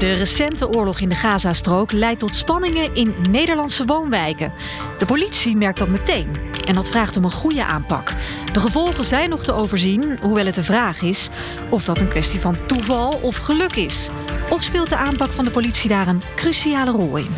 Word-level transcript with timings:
De 0.00 0.14
recente 0.14 0.68
oorlog 0.68 1.00
in 1.00 1.08
de 1.08 1.14
Gazastrook 1.14 1.92
leidt 1.92 2.20
tot 2.20 2.34
spanningen 2.34 2.94
in 2.94 3.14
Nederlandse 3.30 3.84
woonwijken. 3.84 4.52
De 4.98 5.06
politie 5.06 5.56
merkt 5.56 5.78
dat 5.78 5.88
meteen 5.88 6.36
en 6.66 6.74
dat 6.74 6.90
vraagt 6.90 7.16
om 7.16 7.24
een 7.24 7.30
goede 7.30 7.64
aanpak. 7.64 8.14
De 8.52 8.60
gevolgen 8.60 9.04
zijn 9.04 9.30
nog 9.30 9.44
te 9.44 9.52
overzien, 9.52 10.18
hoewel 10.22 10.46
het 10.46 10.54
de 10.54 10.62
vraag 10.62 11.02
is 11.02 11.28
of 11.68 11.84
dat 11.84 12.00
een 12.00 12.08
kwestie 12.08 12.40
van 12.40 12.66
toeval 12.66 13.18
of 13.22 13.36
geluk 13.36 13.76
is. 13.76 14.08
Of 14.50 14.62
speelt 14.62 14.88
de 14.88 14.96
aanpak 14.96 15.32
van 15.32 15.44
de 15.44 15.50
politie 15.50 15.88
daar 15.88 16.08
een 16.08 16.22
cruciale 16.36 16.90
rol 16.90 17.16
in? 17.16 17.34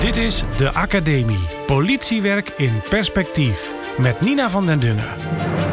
Dit 0.00 0.16
is 0.16 0.42
de 0.56 0.72
Academie. 0.72 1.48
Politiewerk 1.66 2.48
in 2.56 2.82
perspectief. 2.88 3.72
Met 3.98 4.20
Nina 4.20 4.50
van 4.50 4.66
den 4.66 4.80
Dungen. 4.80 5.71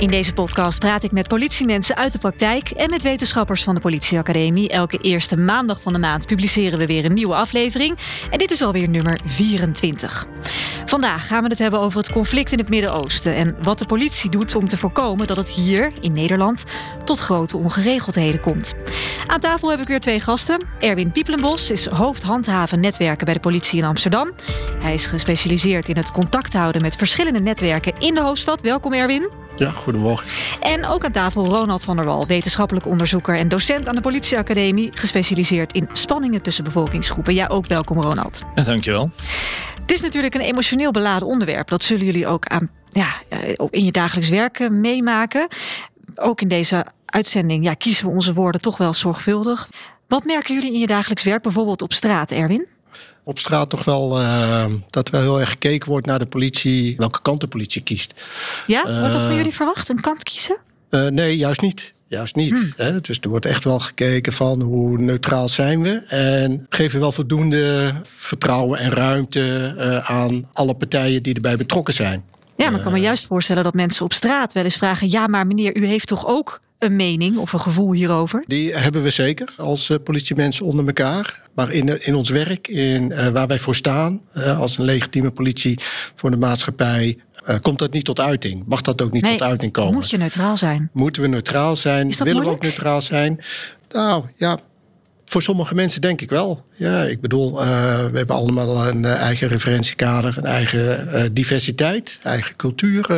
In 0.00 0.10
deze 0.10 0.32
podcast 0.32 0.78
praat 0.78 1.02
ik 1.02 1.12
met 1.12 1.28
politiemensen 1.28 1.96
uit 1.96 2.12
de 2.12 2.18
praktijk 2.18 2.70
en 2.70 2.90
met 2.90 3.02
wetenschappers 3.02 3.62
van 3.62 3.74
de 3.74 3.80
Politieacademie. 3.80 4.68
Elke 4.68 4.98
eerste 4.98 5.36
maandag 5.36 5.82
van 5.82 5.92
de 5.92 5.98
maand 5.98 6.26
publiceren 6.26 6.78
we 6.78 6.86
weer 6.86 7.04
een 7.04 7.12
nieuwe 7.12 7.34
aflevering. 7.34 7.98
En 8.30 8.38
dit 8.38 8.50
is 8.50 8.62
alweer 8.62 8.88
nummer 8.88 9.20
24. 9.24 10.26
Vandaag 10.84 11.26
gaan 11.26 11.42
we 11.42 11.48
het 11.48 11.58
hebben 11.58 11.80
over 11.80 11.98
het 11.98 12.12
conflict 12.12 12.52
in 12.52 12.58
het 12.58 12.68
Midden-Oosten 12.68 13.34
en 13.34 13.56
wat 13.62 13.78
de 13.78 13.86
politie 13.86 14.30
doet 14.30 14.54
om 14.54 14.68
te 14.68 14.76
voorkomen 14.76 15.26
dat 15.26 15.36
het 15.36 15.50
hier 15.50 15.92
in 16.00 16.12
Nederland 16.12 16.64
tot 17.04 17.18
grote 17.18 17.56
ongeregeldheden 17.56 18.40
komt. 18.40 18.74
Aan 19.26 19.40
tafel 19.40 19.70
heb 19.70 19.80
ik 19.80 19.88
weer 19.88 20.00
twee 20.00 20.20
gasten. 20.20 20.66
Erwin 20.78 21.12
Piepelenbos 21.12 21.70
is 21.70 21.86
hoofdhandhaven 21.86 22.80
netwerken 22.80 23.24
bij 23.24 23.34
de 23.34 23.40
politie 23.40 23.78
in 23.78 23.84
Amsterdam. 23.84 24.30
Hij 24.78 24.94
is 24.94 25.06
gespecialiseerd 25.06 25.88
in 25.88 25.96
het 25.96 26.12
contact 26.12 26.52
houden 26.52 26.82
met 26.82 26.96
verschillende 26.96 27.40
netwerken 27.40 27.98
in 27.98 28.14
de 28.14 28.20
hoofdstad. 28.20 28.62
Welkom 28.62 28.92
Erwin. 28.92 29.39
Ja, 29.60 29.70
goedemorgen. 29.70 30.26
En 30.60 30.86
ook 30.86 31.04
aan 31.04 31.12
tafel 31.12 31.46
Ronald 31.46 31.84
van 31.84 31.96
der 31.96 32.04
Wal, 32.04 32.26
wetenschappelijk 32.26 32.86
onderzoeker 32.86 33.36
en 33.36 33.48
docent 33.48 33.88
aan 33.88 33.94
de 33.94 34.00
Politieacademie, 34.00 34.90
gespecialiseerd 34.94 35.72
in 35.72 35.88
spanningen 35.92 36.42
tussen 36.42 36.64
bevolkingsgroepen. 36.64 37.34
Ja, 37.34 37.46
ook 37.46 37.66
welkom 37.66 38.00
Ronald. 38.00 38.42
Ja, 38.54 38.62
dankjewel. 38.62 39.10
Het 39.80 39.92
is 39.92 40.00
natuurlijk 40.00 40.34
een 40.34 40.40
emotioneel 40.40 40.90
beladen 40.90 41.28
onderwerp. 41.28 41.68
Dat 41.68 41.82
zullen 41.82 42.04
jullie 42.04 42.26
ook 42.26 42.46
aan, 42.46 42.70
ja, 42.90 43.08
eh, 43.28 43.38
in 43.70 43.84
je 43.84 43.92
dagelijks 43.92 44.28
werk 44.28 44.70
meemaken. 44.70 45.48
Ook 46.14 46.40
in 46.40 46.48
deze 46.48 46.86
uitzending 47.06 47.64
ja, 47.64 47.74
kiezen 47.74 48.06
we 48.06 48.12
onze 48.12 48.32
woorden 48.32 48.60
toch 48.60 48.76
wel 48.76 48.92
zorgvuldig. 48.92 49.68
Wat 50.08 50.24
merken 50.24 50.54
jullie 50.54 50.72
in 50.72 50.80
je 50.80 50.86
dagelijks 50.86 51.22
werk, 51.22 51.42
bijvoorbeeld 51.42 51.82
op 51.82 51.92
straat, 51.92 52.30
Erwin? 52.30 52.66
Op 53.24 53.38
straat 53.38 53.70
toch 53.70 53.84
wel 53.84 54.20
uh, 54.20 54.64
dat 54.90 55.08
wel 55.08 55.20
heel 55.20 55.40
erg 55.40 55.50
gekeken 55.50 55.88
wordt 55.88 56.06
naar 56.06 56.18
de 56.18 56.26
politie, 56.26 56.96
welke 56.96 57.22
kant 57.22 57.40
de 57.40 57.46
politie 57.46 57.82
kiest. 57.82 58.24
Ja, 58.66 59.00
wordt 59.00 59.12
dat 59.12 59.24
van 59.24 59.36
jullie 59.36 59.54
verwacht, 59.54 59.88
een 59.88 60.00
kant 60.00 60.22
kiezen? 60.22 60.56
Uh, 60.90 61.06
nee, 61.06 61.36
juist 61.36 61.60
niet. 61.60 61.92
Juist 62.06 62.34
niet. 62.34 62.50
Hmm. 62.50 62.72
Hè? 62.76 63.00
Dus 63.00 63.18
er 63.20 63.28
wordt 63.28 63.46
echt 63.46 63.64
wel 63.64 63.78
gekeken 63.78 64.32
van 64.32 64.60
hoe 64.60 64.98
neutraal 64.98 65.48
zijn 65.48 65.82
we. 65.82 66.02
En 66.06 66.66
geven 66.68 67.00
wel 67.00 67.12
voldoende 67.12 67.92
vertrouwen 68.02 68.78
en 68.78 68.90
ruimte 68.90 69.74
aan 70.06 70.48
alle 70.52 70.74
partijen 70.74 71.22
die 71.22 71.34
erbij 71.34 71.56
betrokken 71.56 71.94
zijn. 71.94 72.24
Ja, 72.56 72.66
maar 72.66 72.78
ik 72.78 72.82
kan 72.82 72.92
me 72.92 72.98
juist 72.98 73.26
voorstellen 73.26 73.64
dat 73.64 73.74
mensen 73.74 74.04
op 74.04 74.12
straat 74.12 74.52
wel 74.52 74.64
eens 74.64 74.76
vragen: 74.76 75.10
ja, 75.10 75.26
maar 75.26 75.46
meneer, 75.46 75.76
u 75.76 75.86
heeft 75.86 76.06
toch 76.06 76.26
ook 76.26 76.60
een 76.80 76.96
mening 76.96 77.36
of 77.36 77.52
een 77.52 77.60
gevoel 77.60 77.92
hierover? 77.92 78.44
Die 78.46 78.74
hebben 78.74 79.02
we 79.02 79.10
zeker 79.10 79.54
als 79.56 79.90
politiemensen 80.04 80.66
onder 80.66 80.86
elkaar. 80.86 81.42
Maar 81.54 81.70
in, 81.72 82.04
in 82.06 82.14
ons 82.14 82.28
werk, 82.28 82.68
in, 82.68 83.10
uh, 83.10 83.28
waar 83.28 83.46
wij 83.46 83.58
voor 83.58 83.74
staan, 83.74 84.20
uh, 84.34 84.58
als 84.58 84.78
een 84.78 84.84
legitieme 84.84 85.30
politie 85.30 85.78
voor 86.14 86.30
de 86.30 86.36
maatschappij, 86.36 87.18
uh, 87.48 87.56
komt 87.60 87.78
dat 87.78 87.92
niet 87.92 88.04
tot 88.04 88.20
uiting. 88.20 88.64
Mag 88.66 88.80
dat 88.80 89.02
ook 89.02 89.12
niet 89.12 89.22
nee, 89.22 89.36
tot 89.36 89.48
uiting 89.48 89.72
komen? 89.72 89.94
Moet 89.94 90.10
je 90.10 90.16
neutraal 90.16 90.56
zijn? 90.56 90.90
Moeten 90.92 91.22
we 91.22 91.28
neutraal 91.28 91.76
zijn? 91.76 92.08
Willen 92.08 92.32
moeilijk? 92.32 92.46
we 92.46 92.54
ook 92.54 92.62
neutraal 92.62 93.02
zijn? 93.02 93.40
Nou 93.88 94.24
ja, 94.36 94.58
voor 95.30 95.42
sommige 95.42 95.74
mensen 95.74 96.00
denk 96.00 96.20
ik 96.20 96.30
wel. 96.30 96.64
Ja, 96.74 97.02
ik 97.02 97.20
bedoel, 97.20 97.62
uh, 97.62 97.66
we 98.10 98.18
hebben 98.18 98.36
allemaal 98.36 98.88
een 98.88 99.02
uh, 99.02 99.14
eigen 99.14 99.48
referentiekader, 99.48 100.38
een 100.38 100.44
eigen 100.44 101.08
uh, 101.12 101.22
diversiteit, 101.32 102.20
eigen 102.22 102.56
cultuur. 102.56 103.10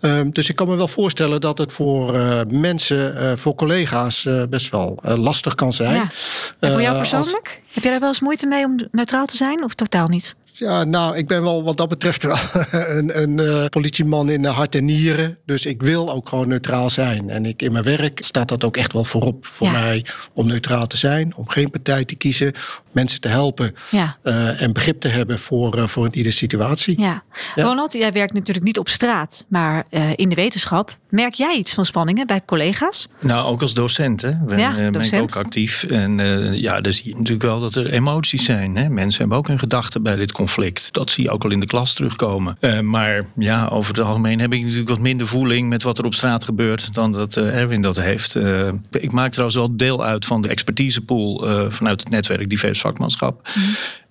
Um, 0.00 0.32
dus 0.32 0.48
ik 0.48 0.56
kan 0.56 0.68
me 0.68 0.76
wel 0.76 0.88
voorstellen 0.88 1.40
dat 1.40 1.58
het 1.58 1.72
voor 1.72 2.18
mensen, 2.48 3.38
voor 3.38 3.54
collega's, 3.54 4.28
best 4.48 4.70
wel 4.70 4.98
lastig 5.02 5.54
kan 5.54 5.72
zijn. 5.72 5.94
Ja. 5.94 6.10
En 6.58 6.72
voor 6.72 6.82
jou 6.82 6.96
persoonlijk? 6.96 7.62
Als... 7.64 7.74
Heb 7.74 7.82
jij 7.82 7.92
daar 7.92 8.00
wel 8.00 8.08
eens 8.08 8.20
moeite 8.20 8.46
mee 8.46 8.64
om 8.64 8.76
neutraal 8.90 9.26
te 9.26 9.36
zijn 9.36 9.64
of 9.64 9.74
totaal 9.74 10.08
niet? 10.08 10.34
Ja, 10.56 10.84
nou, 10.84 11.16
ik 11.16 11.26
ben 11.26 11.42
wel 11.42 11.64
wat 11.64 11.76
dat 11.76 11.88
betreft 11.88 12.22
wel 12.22 12.36
een, 12.98 13.22
een 13.22 13.38
uh, 13.38 13.64
politieman 13.66 14.30
in 14.30 14.44
hart 14.44 14.74
en 14.74 14.84
nieren. 14.84 15.38
Dus 15.46 15.66
ik 15.66 15.82
wil 15.82 16.10
ook 16.10 16.28
gewoon 16.28 16.48
neutraal 16.48 16.90
zijn. 16.90 17.30
En 17.30 17.46
ik, 17.46 17.62
in 17.62 17.72
mijn 17.72 17.84
werk 17.84 18.20
staat 18.24 18.48
dat 18.48 18.64
ook 18.64 18.76
echt 18.76 18.92
wel 18.92 19.04
voorop 19.04 19.46
voor 19.46 19.66
ja. 19.66 19.72
mij 19.72 20.06
om 20.32 20.46
neutraal 20.46 20.86
te 20.86 20.96
zijn. 20.96 21.36
Om 21.36 21.48
geen 21.48 21.70
partij 21.70 22.04
te 22.04 22.14
kiezen. 22.14 22.52
Mensen 22.92 23.20
te 23.20 23.28
helpen 23.28 23.74
ja. 23.90 24.16
uh, 24.22 24.62
en 24.62 24.72
begrip 24.72 25.00
te 25.00 25.08
hebben 25.08 25.38
voor, 25.38 25.78
uh, 25.78 25.86
voor 25.86 26.08
iedere 26.10 26.34
situatie. 26.34 27.00
Ja. 27.00 27.22
ja. 27.54 27.64
Ronald, 27.64 27.92
jij 27.92 28.12
werkt 28.12 28.32
natuurlijk 28.32 28.66
niet 28.66 28.78
op 28.78 28.88
straat, 28.88 29.44
maar 29.48 29.86
in 30.16 30.28
de 30.28 30.34
wetenschap. 30.34 30.98
Merk 31.14 31.34
jij 31.34 31.56
iets 31.56 31.74
van 31.74 31.84
spanningen 31.84 32.26
bij 32.26 32.40
collega's? 32.46 33.08
Nou, 33.20 33.46
ook 33.46 33.62
als 33.62 33.74
docent, 33.74 34.22
hè. 34.22 34.30
Ben, 34.36 34.58
ja, 34.58 34.74
ben 34.74 34.92
docent. 34.92 35.30
ik 35.30 35.36
ook 35.36 35.44
actief. 35.44 35.82
En 35.82 36.18
ja, 36.52 36.80
dan 36.80 36.92
zie 36.92 37.08
je 37.08 37.14
natuurlijk 37.14 37.42
wel 37.42 37.60
dat 37.60 37.74
er 37.74 37.90
emoties 37.90 38.44
zijn. 38.44 38.76
Hè. 38.76 38.88
Mensen 38.88 39.20
hebben 39.20 39.38
ook 39.38 39.48
hun 39.48 39.58
gedachten 39.58 40.02
bij 40.02 40.16
dit 40.16 40.32
conflict. 40.32 40.92
Dat 40.92 41.10
zie 41.10 41.24
je 41.24 41.30
ook 41.30 41.44
al 41.44 41.50
in 41.50 41.60
de 41.60 41.66
klas 41.66 41.92
terugkomen. 41.92 42.56
Uh, 42.60 42.80
maar 42.80 43.24
ja, 43.36 43.66
over 43.66 43.94
het 43.94 44.04
algemeen 44.04 44.40
heb 44.40 44.52
ik 44.52 44.60
natuurlijk 44.60 44.88
wat 44.88 44.98
minder 44.98 45.26
voeling 45.26 45.68
met 45.68 45.82
wat 45.82 45.98
er 45.98 46.04
op 46.04 46.14
straat 46.14 46.44
gebeurt 46.44 46.94
dan 46.94 47.12
dat 47.12 47.36
uh, 47.36 47.60
Erwin 47.60 47.82
dat 47.82 48.00
heeft. 48.00 48.36
Ik 48.90 49.12
maak 49.12 49.30
trouwens 49.30 49.58
wel 49.58 49.76
deel 49.76 50.04
uit 50.04 50.26
van 50.26 50.42
de 50.42 50.48
expertisepool 50.48 51.46
vanuit 51.68 52.00
het 52.00 52.10
netwerk 52.10 52.50
Divers 52.50 52.80
Vakmanschap. 52.80 53.48
Mm. 53.54 53.62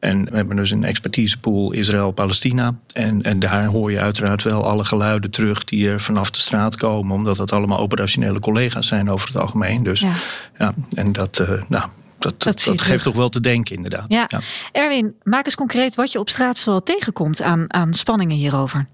En 0.03 0.25
we 0.25 0.35
hebben 0.35 0.55
dus 0.55 0.71
een 0.71 0.83
expertisepool 0.83 1.71
Israël-Palestina. 1.71 2.75
En, 2.93 3.21
en 3.21 3.39
daar 3.39 3.65
hoor 3.65 3.91
je 3.91 3.99
uiteraard 3.99 4.43
wel 4.43 4.63
alle 4.65 4.85
geluiden 4.85 5.31
terug 5.31 5.63
die 5.63 5.89
er 5.89 6.01
vanaf 6.01 6.29
de 6.29 6.39
straat 6.39 6.75
komen. 6.75 7.15
Omdat 7.15 7.37
dat 7.37 7.51
allemaal 7.51 7.79
operationele 7.79 8.39
collega's 8.39 8.87
zijn 8.87 9.09
over 9.09 9.27
het 9.27 9.37
algemeen. 9.37 9.83
Dus 9.83 9.99
ja, 9.99 10.13
ja 10.57 10.73
en 10.93 11.11
dat, 11.11 11.43
nou, 11.67 11.89
dat, 12.19 12.43
dat, 12.43 12.63
dat 12.65 12.81
geeft 12.81 13.03
toch 13.03 13.15
wel 13.15 13.29
te 13.29 13.39
denken, 13.39 13.75
inderdaad. 13.75 14.05
Ja. 14.07 14.25
ja. 14.27 14.39
Erwin, 14.71 15.15
maak 15.23 15.45
eens 15.45 15.55
concreet 15.55 15.95
wat 15.95 16.11
je 16.11 16.19
op 16.19 16.29
straat 16.29 16.57
zoal 16.57 16.83
tegenkomt 16.83 17.41
aan, 17.41 17.73
aan 17.73 17.93
spanningen 17.93 18.37
hierover. 18.37 18.87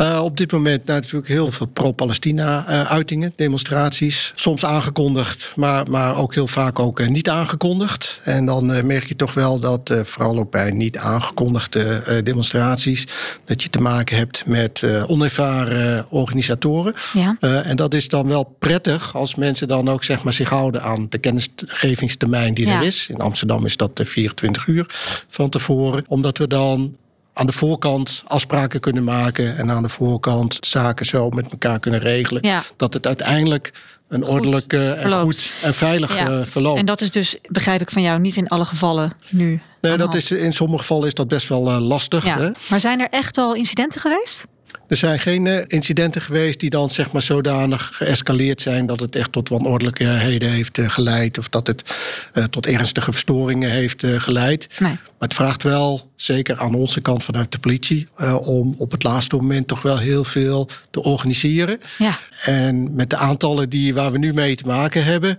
Uh, 0.00 0.20
op 0.24 0.36
dit 0.36 0.52
moment 0.52 0.84
nou, 0.84 1.00
natuurlijk 1.00 1.28
heel 1.28 1.52
veel 1.52 1.66
pro-Palestina-uitingen, 1.66 3.28
uh, 3.28 3.36
demonstraties. 3.36 4.32
Soms 4.34 4.64
aangekondigd, 4.64 5.52
maar, 5.56 5.90
maar 5.90 6.16
ook 6.16 6.34
heel 6.34 6.46
vaak 6.46 6.78
ook 6.78 7.00
uh, 7.00 7.08
niet 7.08 7.28
aangekondigd. 7.28 8.20
En 8.24 8.46
dan 8.46 8.86
merk 8.86 9.06
je 9.06 9.16
toch 9.16 9.34
wel 9.34 9.60
dat, 9.60 9.94
vooral 10.02 10.38
ook 10.38 10.50
bij 10.50 10.70
niet 10.70 10.96
aangekondigde 10.96 12.02
demonstraties... 12.24 13.06
dat 13.44 13.62
je 13.62 13.70
te 13.70 13.80
maken 13.80 14.16
hebt 14.16 14.46
met 14.46 14.82
onervaren 15.06 16.06
organisatoren. 16.10 16.94
Ja. 17.12 17.36
en 17.40 17.76
dat 17.76 17.94
is 17.94 18.08
dan 18.08 18.26
wel 18.26 18.56
prettig 18.58 19.14
als 19.14 19.34
mensen 19.34 19.68
dan 19.68 19.88
ook 19.88 20.04
zeg 20.04 20.22
maar, 20.22 20.32
zich 20.32 20.48
houden 20.48 20.82
aan 20.82 21.06
de 21.08 21.18
kennisgevingstermijn 21.18 22.54
die 22.54 22.66
ja. 22.66 22.78
er 22.78 22.86
is. 22.86 23.08
In 23.08 23.20
Amsterdam 23.20 23.64
is 23.64 23.76
dat 23.76 23.90
24 23.94 24.66
uur 24.66 24.86
van 25.28 25.50
tevoren. 25.50 26.04
Omdat 26.08 26.38
we 26.38 26.46
dan 26.46 26.96
aan 27.38 27.46
de 27.46 27.52
voorkant 27.52 28.22
afspraken 28.26 28.80
kunnen 28.80 29.04
maken 29.04 29.56
en 29.56 29.70
aan 29.70 29.82
de 29.82 29.88
voorkant 29.88 30.56
zaken 30.60 31.06
zo 31.06 31.30
met 31.30 31.50
elkaar 31.50 31.80
kunnen 31.80 32.00
regelen. 32.00 32.42
Ja. 32.46 32.62
Dat 32.76 32.94
het 32.94 33.06
uiteindelijk 33.06 33.72
een 34.08 34.24
goed 34.24 34.34
ordelijke 34.34 34.90
en 34.90 35.00
verloopt. 35.00 35.22
goed 35.22 35.54
en 35.62 35.74
veilig 35.74 36.16
ja. 36.16 36.44
verloopt. 36.44 36.78
En 36.78 36.86
dat 36.86 37.00
is 37.00 37.10
dus, 37.10 37.36
begrijp 37.48 37.80
ik 37.80 37.90
van 37.90 38.02
jou, 38.02 38.20
niet 38.20 38.36
in 38.36 38.48
alle 38.48 38.64
gevallen 38.64 39.12
nu. 39.28 39.60
Nee, 39.80 39.96
dat 39.96 40.14
is, 40.14 40.30
in 40.30 40.52
sommige 40.52 40.80
gevallen 40.80 41.06
is 41.06 41.14
dat 41.14 41.28
best 41.28 41.48
wel 41.48 41.70
uh, 41.70 41.78
lastig. 41.78 42.24
Ja. 42.24 42.38
Hè? 42.38 42.50
Maar 42.68 42.80
zijn 42.80 43.00
er 43.00 43.08
echt 43.10 43.38
al 43.38 43.54
incidenten 43.54 44.00
geweest? 44.00 44.46
Er 44.88 44.96
zijn 44.96 45.20
geen 45.20 45.44
uh, 45.44 45.58
incidenten 45.66 46.22
geweest 46.22 46.60
die 46.60 46.70
dan 46.70 46.90
zeg 46.90 47.12
maar 47.12 47.22
zodanig 47.22 47.90
geëscaleerd 47.92 48.62
zijn 48.62 48.86
dat 48.86 49.00
het 49.00 49.16
echt 49.16 49.32
tot 49.32 49.48
wanordelijkheden 49.48 50.50
heeft 50.50 50.78
uh, 50.78 50.90
geleid 50.90 51.38
of 51.38 51.48
dat 51.48 51.66
het 51.66 51.94
uh, 52.34 52.44
tot 52.44 52.66
ernstige 52.66 53.12
verstoringen 53.12 53.70
heeft 53.70 54.04
geleid. 54.06 54.68
Nee. 54.78 54.90
Maar 54.90 55.28
het 55.28 55.34
vraagt 55.34 55.62
wel, 55.62 56.10
zeker 56.16 56.58
aan 56.58 56.74
onze 56.74 57.00
kant 57.00 57.24
vanuit 57.24 57.52
de 57.52 57.58
politie, 57.58 58.08
om 58.40 58.74
op 58.78 58.90
het 58.90 59.02
laatste 59.02 59.36
moment 59.36 59.68
toch 59.68 59.82
wel 59.82 59.98
heel 59.98 60.24
veel 60.24 60.68
te 60.90 61.02
organiseren. 61.02 61.80
Ja. 61.98 62.18
En 62.44 62.94
met 62.94 63.10
de 63.10 63.16
aantallen 63.16 63.68
die, 63.68 63.94
waar 63.94 64.12
we 64.12 64.18
nu 64.18 64.32
mee 64.32 64.54
te 64.54 64.66
maken 64.66 65.04
hebben, 65.04 65.38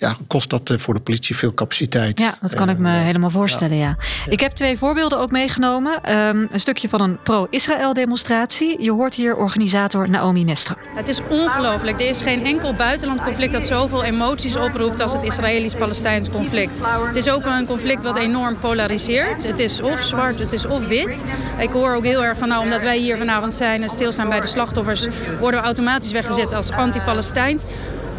ja, 0.00 0.14
kost 0.26 0.50
dat 0.50 0.72
voor 0.76 0.94
de 0.94 1.00
politie 1.00 1.36
veel 1.36 1.54
capaciteit. 1.54 2.20
Ja, 2.20 2.34
dat 2.40 2.54
kan 2.54 2.68
ik 2.68 2.78
me 2.78 2.88
uh, 2.88 3.00
helemaal 3.00 3.30
voorstellen, 3.30 3.76
ja. 3.76 3.96
ja. 3.98 4.30
Ik 4.30 4.40
heb 4.40 4.52
twee 4.52 4.78
voorbeelden 4.78 5.18
ook 5.18 5.30
meegenomen. 5.30 6.18
Um, 6.18 6.48
een 6.50 6.60
stukje 6.60 6.88
van 6.88 7.00
een 7.00 7.22
pro-Israël 7.22 7.92
demonstratie. 7.92 8.82
Je 8.82 8.92
hoort 8.92 9.14
hier 9.14 9.36
organisator 9.36 10.10
Naomi 10.10 10.44
Nestra. 10.44 10.76
Het 10.94 11.08
is 11.08 11.20
ongelooflijk. 11.28 12.00
Er 12.00 12.08
is 12.08 12.22
geen 12.22 12.44
enkel 12.44 12.74
buitenland 12.74 13.22
conflict 13.22 13.52
dat 13.52 13.62
zoveel 13.62 14.04
emoties 14.04 14.56
oproept 14.56 15.00
als 15.00 15.12
het 15.12 15.22
Israëlisch-Palestijns 15.22 16.30
conflict. 16.30 16.78
Het 17.06 17.16
is 17.16 17.30
ook 17.30 17.46
een 17.46 17.66
conflict 17.66 18.02
wat 18.02 18.18
enorm 18.18 18.58
polariseert. 18.58 19.46
Het 19.46 19.58
is 19.58 19.80
of 19.80 20.02
zwart, 20.02 20.38
het 20.38 20.52
is 20.52 20.66
of 20.66 20.86
wit. 20.86 21.24
Ik 21.58 21.72
hoor 21.72 21.94
ook 21.94 22.04
heel 22.04 22.24
erg 22.24 22.38
van, 22.38 22.48
nou, 22.48 22.62
omdat 22.62 22.82
wij 22.82 22.98
hier 22.98 23.16
vanavond 23.16 23.54
zijn 23.54 23.82
en 23.82 23.88
stilstaan 23.88 24.28
bij 24.28 24.40
de 24.40 24.46
slachtoffers, 24.46 25.06
worden 25.40 25.60
we 25.60 25.66
automatisch 25.66 26.12
weggezet 26.12 26.52
als 26.52 26.70
anti-Palestijns. 26.70 27.62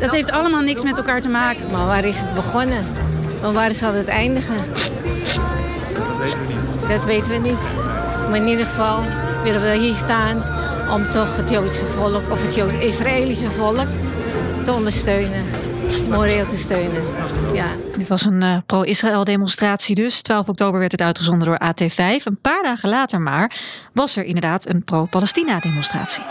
Dat 0.02 0.12
heeft 0.12 0.32
allemaal 0.32 0.62
niks 0.62 0.84
met 0.84 0.98
elkaar 0.98 1.22
te 1.22 1.30
maken. 1.30 1.72
Maar 1.72 1.86
waar 1.86 2.06
is 2.06 2.20
het 2.20 2.34
begonnen? 2.34 2.86
Maar 3.42 3.54
waar 3.54 3.74
zal 3.74 3.94
het 3.94 4.08
eindigen? 4.08 4.56
Dat 4.58 6.18
weten 6.18 6.40
we 6.40 6.54
niet. 6.54 6.90
Dat 6.90 7.06
weten 7.06 7.32
we 7.32 7.38
niet. 7.38 7.90
Maar 8.30 8.36
in 8.36 8.48
ieder 8.48 8.66
geval 8.66 9.04
willen 9.44 9.62
we 9.62 9.78
hier 9.78 9.94
staan 9.94 10.44
om 10.94 11.10
toch 11.10 11.38
het 11.38 11.50
Joodse 11.50 11.88
volk 11.88 12.32
of 12.32 12.44
het 12.44 12.56
Joods-Israëlische 12.56 13.52
volk 13.52 13.88
te 14.64 14.74
ondersteunen. 14.74 15.46
Moreel 16.10 16.46
te 16.46 16.58
steunen. 16.58 17.04
Ja. 17.54 17.68
Dit 17.98 18.08
was 18.08 18.26
een 18.26 18.44
uh, 18.44 18.58
pro-Israël 18.66 19.24
demonstratie 19.24 19.96
dus. 19.96 20.22
12 20.22 20.50
oktober 20.50 20.80
werd 20.80 20.92
het 20.92 21.02
uitgezonden 21.02 21.48
door 21.48 21.62
AT5. 21.64 22.24
Een 22.24 22.40
paar 22.42 22.64
dagen 22.64 22.90
later 22.90 23.22
maar 23.22 23.58
was 23.94 24.16
er 24.16 24.24
inderdaad 24.24 24.70
een 24.70 24.84
pro-Palestina 24.84 25.60
demonstratie. 25.60 26.24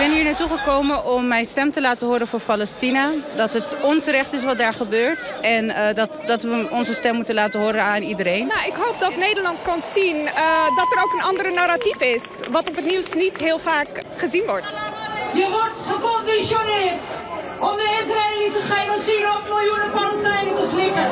Ik 0.00 0.06
ben 0.06 0.14
hier 0.14 0.24
naartoe 0.24 0.58
gekomen 0.58 1.04
om 1.04 1.26
mijn 1.26 1.46
stem 1.46 1.70
te 1.70 1.80
laten 1.80 2.06
horen 2.06 2.28
voor 2.28 2.40
Palestina. 2.40 3.10
Dat 3.36 3.52
het 3.52 3.76
onterecht 3.82 4.32
is 4.32 4.44
wat 4.44 4.58
daar 4.58 4.74
gebeurt. 4.74 5.32
En 5.40 5.64
uh, 5.64 5.92
dat, 5.94 6.22
dat 6.26 6.42
we 6.42 6.68
onze 6.70 6.94
stem 6.94 7.14
moeten 7.14 7.34
laten 7.34 7.60
horen 7.60 7.82
aan 7.82 8.02
iedereen. 8.02 8.46
Nou, 8.46 8.66
ik 8.66 8.74
hoop 8.74 9.00
dat 9.00 9.16
Nederland 9.16 9.62
kan 9.62 9.80
zien 9.80 10.16
uh, 10.16 10.64
dat 10.76 10.92
er 10.92 11.02
ook 11.04 11.12
een 11.12 11.22
andere 11.22 11.50
narratief 11.50 12.00
is. 12.00 12.40
Wat 12.50 12.68
op 12.68 12.76
het 12.76 12.84
nieuws 12.84 13.14
niet 13.14 13.38
heel 13.38 13.58
vaak 13.58 14.02
gezien 14.16 14.46
wordt. 14.46 14.74
Je 15.34 15.46
wordt 15.50 15.96
geconditioneerd 15.96 17.02
om 17.60 17.76
de 17.76 18.02
Israëlische 18.02 18.72
genocide 18.72 19.26
op 19.38 19.48
miljoenen 19.48 19.90
Palestijnen 19.90 20.56
te 20.56 20.68
slikken. 20.72 21.08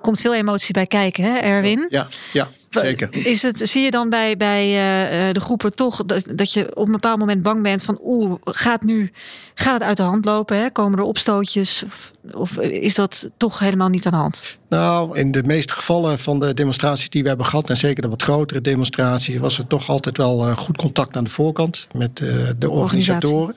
Komt 0.00 0.20
veel 0.20 0.34
emotie 0.34 0.72
bij 0.72 0.86
kijken, 0.86 1.24
hè, 1.24 1.38
Erwin? 1.38 1.86
Ja, 1.88 2.06
ja 2.32 2.48
zeker. 2.80 3.26
Is 3.26 3.42
het, 3.42 3.68
zie 3.68 3.82
je 3.82 3.90
dan 3.90 4.08
bij, 4.08 4.36
bij 4.36 4.66
uh, 4.66 5.32
de 5.32 5.40
groepen 5.40 5.74
toch 5.74 6.04
dat, 6.04 6.24
dat 6.34 6.52
je 6.52 6.76
op 6.76 6.86
een 6.86 6.92
bepaald 6.92 7.18
moment 7.18 7.42
bang 7.42 7.62
bent 7.62 7.82
van 7.82 7.98
oeh, 8.02 8.34
gaat 8.44 8.82
nu 8.82 9.12
gaat 9.58 9.72
het 9.72 9.82
uit 9.82 9.96
de 9.96 10.02
hand 10.02 10.24
lopen? 10.24 10.58
Hè? 10.58 10.70
Komen 10.70 10.98
er 10.98 11.04
opstootjes? 11.04 11.84
Of, 11.86 12.12
of 12.32 12.58
is 12.58 12.94
dat 12.94 13.30
toch 13.36 13.58
helemaal 13.58 13.88
niet 13.88 14.06
aan 14.06 14.12
de 14.12 14.18
hand? 14.18 14.58
Nou, 14.68 15.18
in 15.18 15.30
de 15.30 15.42
meeste 15.42 15.72
gevallen 15.72 16.18
van 16.18 16.40
de 16.40 16.54
demonstraties 16.54 17.10
die 17.10 17.22
we 17.22 17.28
hebben 17.28 17.46
gehad, 17.46 17.70
en 17.70 17.76
zeker 17.76 18.02
de 18.02 18.08
wat 18.08 18.22
grotere 18.22 18.60
demonstraties, 18.60 19.36
was 19.36 19.58
er 19.58 19.66
toch 19.66 19.88
altijd 19.88 20.16
wel 20.16 20.48
uh, 20.48 20.56
goed 20.56 20.76
contact 20.76 21.16
aan 21.16 21.24
de 21.24 21.30
voorkant 21.30 21.86
met 21.92 22.20
uh, 22.20 22.34
de 22.58 22.70
organisatoren. 22.70 23.54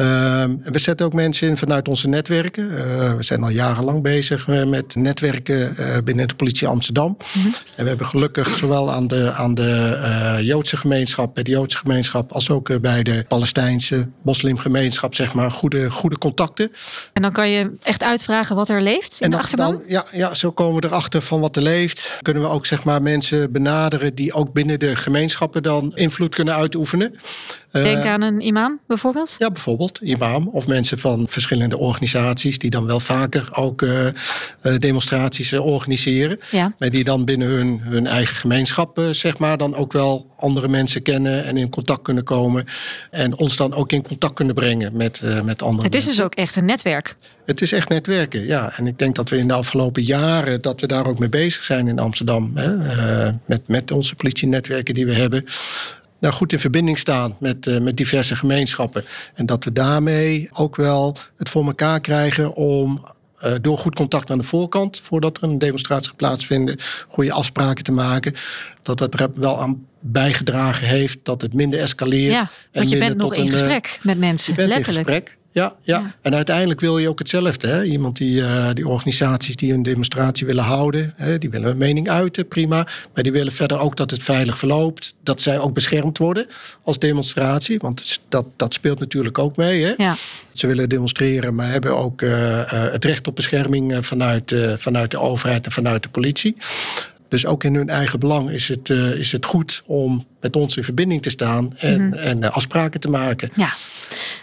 Uh, 0.00 0.44
we 0.62 0.78
zetten 0.78 1.06
ook 1.06 1.12
mensen 1.12 1.48
in 1.48 1.56
vanuit 1.56 1.88
onze 1.88 2.08
netwerken. 2.08 2.70
Uh, 2.70 2.78
we 3.14 3.22
zijn 3.22 3.42
al 3.42 3.48
jarenlang 3.48 4.02
bezig 4.02 4.46
met 4.46 4.94
netwerken 4.94 5.76
uh, 5.78 5.96
binnen 6.04 6.28
de 6.28 6.34
politie 6.34 6.68
Amsterdam. 6.68 7.16
Mm 7.34 7.42
-hmm. 7.42 7.54
En 7.76 7.82
we 7.82 7.88
hebben 7.88 8.06
gelukkig 8.06 8.56
zowel 8.56 8.90
aan 8.92 9.06
de, 9.06 9.32
aan 9.32 9.54
de 9.54 10.38
Joodse 10.42 10.76
gemeenschap, 10.76 11.34
bij 11.34 11.42
de 11.42 11.50
Joodse 11.50 11.78
gemeenschap, 11.78 12.32
als 12.32 12.50
ook 12.50 12.80
bij 12.80 13.02
de 13.02 13.24
Palestijnse 13.28 14.08
moslimgemeenschap, 14.22 15.14
zeg 15.14 15.34
maar, 15.34 15.50
goede, 15.50 15.90
goede 15.90 16.18
contacten. 16.18 16.72
En 17.12 17.22
dan 17.22 17.32
kan 17.32 17.50
je 17.50 17.74
echt 17.82 18.02
uitvragen 18.02 18.56
wat 18.56 18.68
er 18.68 18.82
leeft 18.82 19.12
in 19.12 19.24
en 19.24 19.30
de 19.30 19.36
dan, 19.36 19.44
achterban? 19.44 19.72
Dan, 19.72 19.82
ja, 19.86 20.04
ja, 20.12 20.34
zo 20.34 20.50
komen 20.50 20.80
we 20.80 20.86
erachter 20.86 21.22
van 21.22 21.40
wat 21.40 21.56
er 21.56 21.62
leeft. 21.62 22.16
Kunnen 22.22 22.42
we 22.42 22.48
ook 22.48 22.66
zeg 22.66 22.84
maar, 22.84 23.02
mensen 23.02 23.52
benaderen 23.52 24.14
die 24.14 24.32
ook 24.32 24.52
binnen 24.52 24.78
de 24.78 24.96
gemeenschappen 24.96 25.62
dan 25.62 25.92
invloed 25.94 26.34
kunnen 26.34 26.54
uitoefenen. 26.54 27.14
Denk 27.70 28.04
aan 28.04 28.22
een 28.22 28.40
imam 28.40 28.80
bijvoorbeeld? 28.86 29.34
Ja, 29.38 29.50
bijvoorbeeld 29.50 29.98
imam. 30.02 30.48
Of 30.52 30.66
mensen 30.66 30.98
van 30.98 31.26
verschillende 31.28 31.78
organisaties 31.78 32.58
die 32.58 32.70
dan 32.70 32.86
wel 32.86 33.00
vaker 33.00 33.48
ook 33.52 33.82
uh, 33.82 34.08
demonstraties 34.78 35.52
organiseren. 35.52 36.38
Ja. 36.50 36.74
Maar 36.78 36.90
die 36.90 37.04
dan 37.04 37.24
binnen 37.24 37.48
hun, 37.48 37.80
hun 37.82 38.06
eigen 38.06 38.36
gemeenschap, 38.36 39.00
zeg 39.10 39.38
maar, 39.38 39.56
dan 39.56 39.74
ook 39.74 39.92
wel 39.92 40.26
andere 40.38 40.68
mensen 40.68 41.02
kennen 41.02 41.44
en 41.44 41.56
in 41.56 41.68
contact 41.68 42.02
kunnen 42.02 42.24
komen. 42.24 42.64
En 43.10 43.36
ons 43.36 43.56
dan 43.56 43.74
ook 43.74 43.92
in 43.92 44.02
contact 44.02 44.34
kunnen 44.34 44.54
brengen 44.54 44.96
met, 44.96 45.20
uh, 45.24 45.40
met 45.40 45.62
andere 45.62 45.86
Het 45.86 45.94
is 45.94 46.04
mensen. 46.04 46.22
dus 46.22 46.32
ook 46.32 46.34
echt 46.34 46.56
een 46.56 46.64
netwerk. 46.64 47.16
Het 47.46 47.60
is 47.60 47.72
echt 47.72 47.88
netwerken, 47.88 48.46
ja. 48.46 48.72
En 48.76 48.86
ik 48.86 48.98
denk 48.98 49.14
dat 49.14 49.28
we 49.28 49.38
in 49.38 49.48
de 49.48 49.54
afgelopen 49.54 50.02
jaren 50.02 50.62
dat 50.62 50.80
we 50.80 50.86
daar 50.86 51.06
ook 51.06 51.18
mee 51.18 51.28
bezig 51.28 51.64
zijn 51.64 51.88
in 51.88 51.98
Amsterdam. 51.98 52.52
Hè? 52.54 52.76
Met, 53.44 53.60
met 53.66 53.90
onze 53.90 54.14
politienetwerken 54.14 54.94
die 54.94 55.06
we 55.06 55.14
hebben 55.14 55.44
nou 56.18 56.34
goed 56.34 56.52
in 56.52 56.58
verbinding 56.58 56.98
staan 56.98 57.36
met, 57.38 57.66
uh, 57.66 57.80
met 57.80 57.96
diverse 57.96 58.36
gemeenschappen. 58.36 59.04
En 59.34 59.46
dat 59.46 59.64
we 59.64 59.72
daarmee 59.72 60.48
ook 60.52 60.76
wel 60.76 61.16
het 61.36 61.48
voor 61.48 61.66
elkaar 61.66 62.00
krijgen 62.00 62.54
om 62.54 63.06
uh, 63.44 63.52
door 63.60 63.78
goed 63.78 63.94
contact 63.94 64.30
aan 64.30 64.38
de 64.38 64.44
voorkant, 64.44 65.00
voordat 65.02 65.36
er 65.36 65.42
een 65.42 65.58
demonstratie 65.58 66.08
gaat 66.08 66.16
plaatsvinden, 66.16 66.76
goede 67.08 67.32
afspraken 67.32 67.84
te 67.84 67.92
maken, 67.92 68.34
dat 68.82 68.98
dat 68.98 69.20
er 69.20 69.28
wel 69.34 69.60
aan 69.60 69.86
bijgedragen 70.00 70.86
heeft 70.86 71.18
dat 71.22 71.42
het 71.42 71.52
minder 71.52 71.80
escaleert. 71.80 72.32
Ja, 72.32 72.50
want 72.72 72.90
je 72.90 72.98
bent 72.98 73.16
nog 73.16 73.34
in 73.34 73.42
een, 73.42 73.50
gesprek 73.50 73.98
met 74.02 74.18
mensen, 74.18 74.52
je 74.52 74.58
bent 74.58 74.68
letterlijk. 74.68 75.08
In 75.08 75.14
gesprek. 75.14 75.36
Ja, 75.58 75.76
ja, 75.82 75.98
ja. 75.98 76.14
En 76.22 76.34
uiteindelijk 76.34 76.80
wil 76.80 76.98
je 76.98 77.08
ook 77.08 77.18
hetzelfde. 77.18 77.66
Hè? 77.66 77.84
Iemand 77.84 78.16
die, 78.16 78.40
uh, 78.40 78.68
die 78.72 78.88
organisaties 78.88 79.56
die 79.56 79.72
een 79.72 79.82
demonstratie 79.82 80.46
willen 80.46 80.64
houden, 80.64 81.12
hè, 81.16 81.38
die 81.38 81.50
willen 81.50 81.68
hun 81.68 81.76
mening 81.76 82.08
uiten, 82.08 82.48
prima. 82.48 82.86
Maar 83.14 83.22
die 83.22 83.32
willen 83.32 83.52
verder 83.52 83.78
ook 83.78 83.96
dat 83.96 84.10
het 84.10 84.22
veilig 84.22 84.58
verloopt. 84.58 85.14
Dat 85.22 85.40
zij 85.40 85.58
ook 85.58 85.74
beschermd 85.74 86.18
worden 86.18 86.46
als 86.82 86.98
demonstratie. 86.98 87.78
Want 87.78 88.20
dat, 88.28 88.46
dat 88.56 88.74
speelt 88.74 88.98
natuurlijk 88.98 89.38
ook 89.38 89.56
mee. 89.56 89.84
Hè? 89.84 89.92
Ja. 89.96 90.14
Ze 90.52 90.66
willen 90.66 90.88
demonstreren, 90.88 91.54
maar 91.54 91.70
hebben 91.70 91.96
ook 91.96 92.22
uh, 92.22 92.30
uh, 92.30 92.64
het 92.70 93.04
recht 93.04 93.26
op 93.26 93.34
bescherming 93.34 94.06
vanuit, 94.06 94.54
vanuit 94.76 95.10
de 95.10 95.18
overheid 95.18 95.66
en 95.66 95.72
vanuit 95.72 96.02
de 96.02 96.08
politie. 96.08 96.56
Dus 97.28 97.46
ook 97.46 97.64
in 97.64 97.74
hun 97.74 97.88
eigen 97.88 98.18
belang 98.18 98.50
is 98.50 98.68
het, 98.68 98.88
uh, 98.88 99.14
is 99.14 99.32
het 99.32 99.44
goed 99.44 99.82
om 99.86 100.26
met 100.40 100.56
ons 100.56 100.76
in 100.76 100.84
verbinding 100.84 101.22
te 101.22 101.30
staan 101.30 101.76
en, 101.76 102.02
mm 102.02 102.12
-hmm. 102.12 102.20
en 102.20 102.38
uh, 102.38 102.50
afspraken 102.50 103.00
te 103.00 103.10
maken. 103.10 103.50
Ja. 103.54 103.68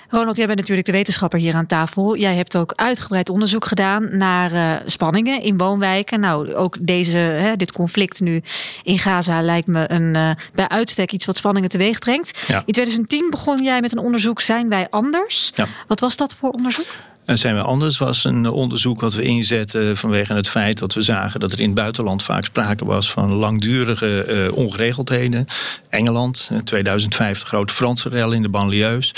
Ronald, 0.09 0.35
jij 0.35 0.45
bent 0.45 0.59
natuurlijk 0.59 0.87
de 0.87 0.93
wetenschapper 0.93 1.39
hier 1.39 1.53
aan 1.53 1.65
tafel. 1.65 2.17
Jij 2.17 2.35
hebt 2.35 2.57
ook 2.57 2.73
uitgebreid 2.75 3.29
onderzoek 3.29 3.65
gedaan 3.65 4.17
naar 4.17 4.51
uh, 4.51 4.71
spanningen 4.85 5.41
in 5.41 5.57
woonwijken. 5.57 6.19
Nou, 6.19 6.53
ook 6.53 6.77
deze, 6.81 7.17
hè, 7.17 7.55
dit 7.55 7.71
conflict 7.71 8.19
nu 8.19 8.41
in 8.83 8.99
Gaza 8.99 9.41
lijkt 9.41 9.67
me 9.67 9.91
een, 9.91 10.37
bij 10.53 10.67
uitstek 10.67 11.11
iets 11.11 11.25
wat 11.25 11.37
spanningen 11.37 11.69
teweeg 11.69 11.99
brengt. 11.99 12.43
Ja. 12.47 12.57
In 12.65 12.73
2010 12.73 13.27
begon 13.29 13.63
jij 13.63 13.81
met 13.81 13.91
een 13.91 14.03
onderzoek 14.03 14.41
Zijn 14.41 14.69
wij 14.69 14.87
anders? 14.89 15.51
Ja. 15.55 15.67
Wat 15.87 15.99
was 15.99 16.17
dat 16.17 16.33
voor 16.33 16.49
onderzoek? 16.49 16.87
En 17.25 17.37
zijn 17.37 17.55
we 17.55 17.61
anders 17.61 17.97
was 17.97 18.23
een 18.23 18.49
onderzoek 18.49 19.01
wat 19.01 19.13
we 19.13 19.23
inzetten 19.23 19.97
vanwege 19.97 20.33
het 20.33 20.49
feit 20.49 20.79
dat 20.79 20.93
we 20.93 21.01
zagen 21.01 21.39
dat 21.39 21.51
er 21.51 21.59
in 21.59 21.65
het 21.65 21.75
buitenland 21.75 22.23
vaak 22.23 22.45
sprake 22.45 22.85
was 22.85 23.11
van 23.11 23.31
langdurige 23.31 24.25
uh, 24.27 24.57
ongeregeldheden. 24.57 25.45
Engeland, 25.89 26.49
2005 26.63 27.39
de 27.39 27.45
grote 27.45 27.73
Franse 27.73 28.09
rel 28.09 28.31
in 28.31 28.41
de 28.41 28.49
banlieues. 28.49 29.13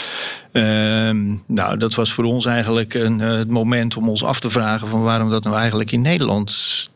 Uh, 0.53 1.09
nou, 1.45 1.77
dat 1.77 1.95
was 1.95 2.13
voor 2.13 2.23
ons 2.23 2.45
eigenlijk 2.45 2.93
een, 2.93 3.19
uh, 3.19 3.31
het 3.31 3.49
moment 3.49 3.97
om 3.97 4.09
ons 4.09 4.23
af 4.23 4.39
te 4.39 4.49
vragen 4.49 4.87
van 4.87 5.01
waarom 5.01 5.29
dat 5.29 5.43
nou 5.43 5.57
eigenlijk 5.57 5.91
in 5.91 6.01
Nederland 6.01 6.51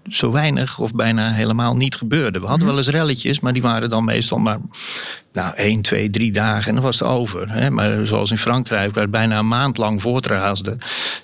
zo 0.09 0.31
weinig 0.31 0.79
of 0.79 0.93
bijna 0.93 1.29
helemaal 1.29 1.75
niet 1.75 1.95
gebeurde. 1.95 2.39
We 2.39 2.47
hadden 2.47 2.67
wel 2.67 2.77
eens 2.77 2.87
relletjes, 2.87 3.39
maar 3.39 3.53
die 3.53 3.61
waren 3.61 3.89
dan 3.89 4.05
meestal 4.05 4.37
maar 4.37 4.59
nou, 5.33 5.55
één, 5.55 5.81
twee, 5.81 6.09
drie 6.09 6.31
dagen 6.31 6.67
en 6.67 6.73
dan 6.73 6.83
was 6.83 6.99
het 6.99 7.07
over. 7.07 7.51
Hè? 7.51 7.69
Maar 7.69 8.05
zoals 8.05 8.31
in 8.31 8.37
Frankrijk, 8.37 8.93
waar 8.93 9.03
het 9.03 9.11
bijna 9.11 9.39
een 9.39 9.47
maand 9.47 9.77
lang 9.77 10.01
voortraasde. 10.01 10.77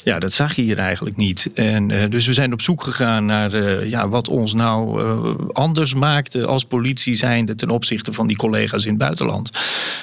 Ja, 0.03 0.19
dat 0.19 0.33
zag 0.33 0.55
je 0.55 0.61
hier 0.61 0.77
eigenlijk 0.77 1.17
niet. 1.17 1.49
En, 1.53 1.89
uh, 1.89 2.03
dus 2.09 2.25
we 2.25 2.33
zijn 2.33 2.53
op 2.53 2.61
zoek 2.61 2.83
gegaan 2.83 3.25
naar 3.25 3.53
uh, 3.53 3.89
ja, 3.89 4.09
wat 4.09 4.27
ons 4.27 4.53
nou 4.53 5.03
uh, 5.03 5.33
anders 5.51 5.93
maakte 5.93 6.45
als 6.45 6.63
politie 6.63 7.15
zijnde 7.15 7.55
ten 7.55 7.69
opzichte 7.69 8.13
van 8.13 8.27
die 8.27 8.37
collega's 8.37 8.83
in 8.83 8.89
het 8.89 8.99
buitenland. 8.99 9.51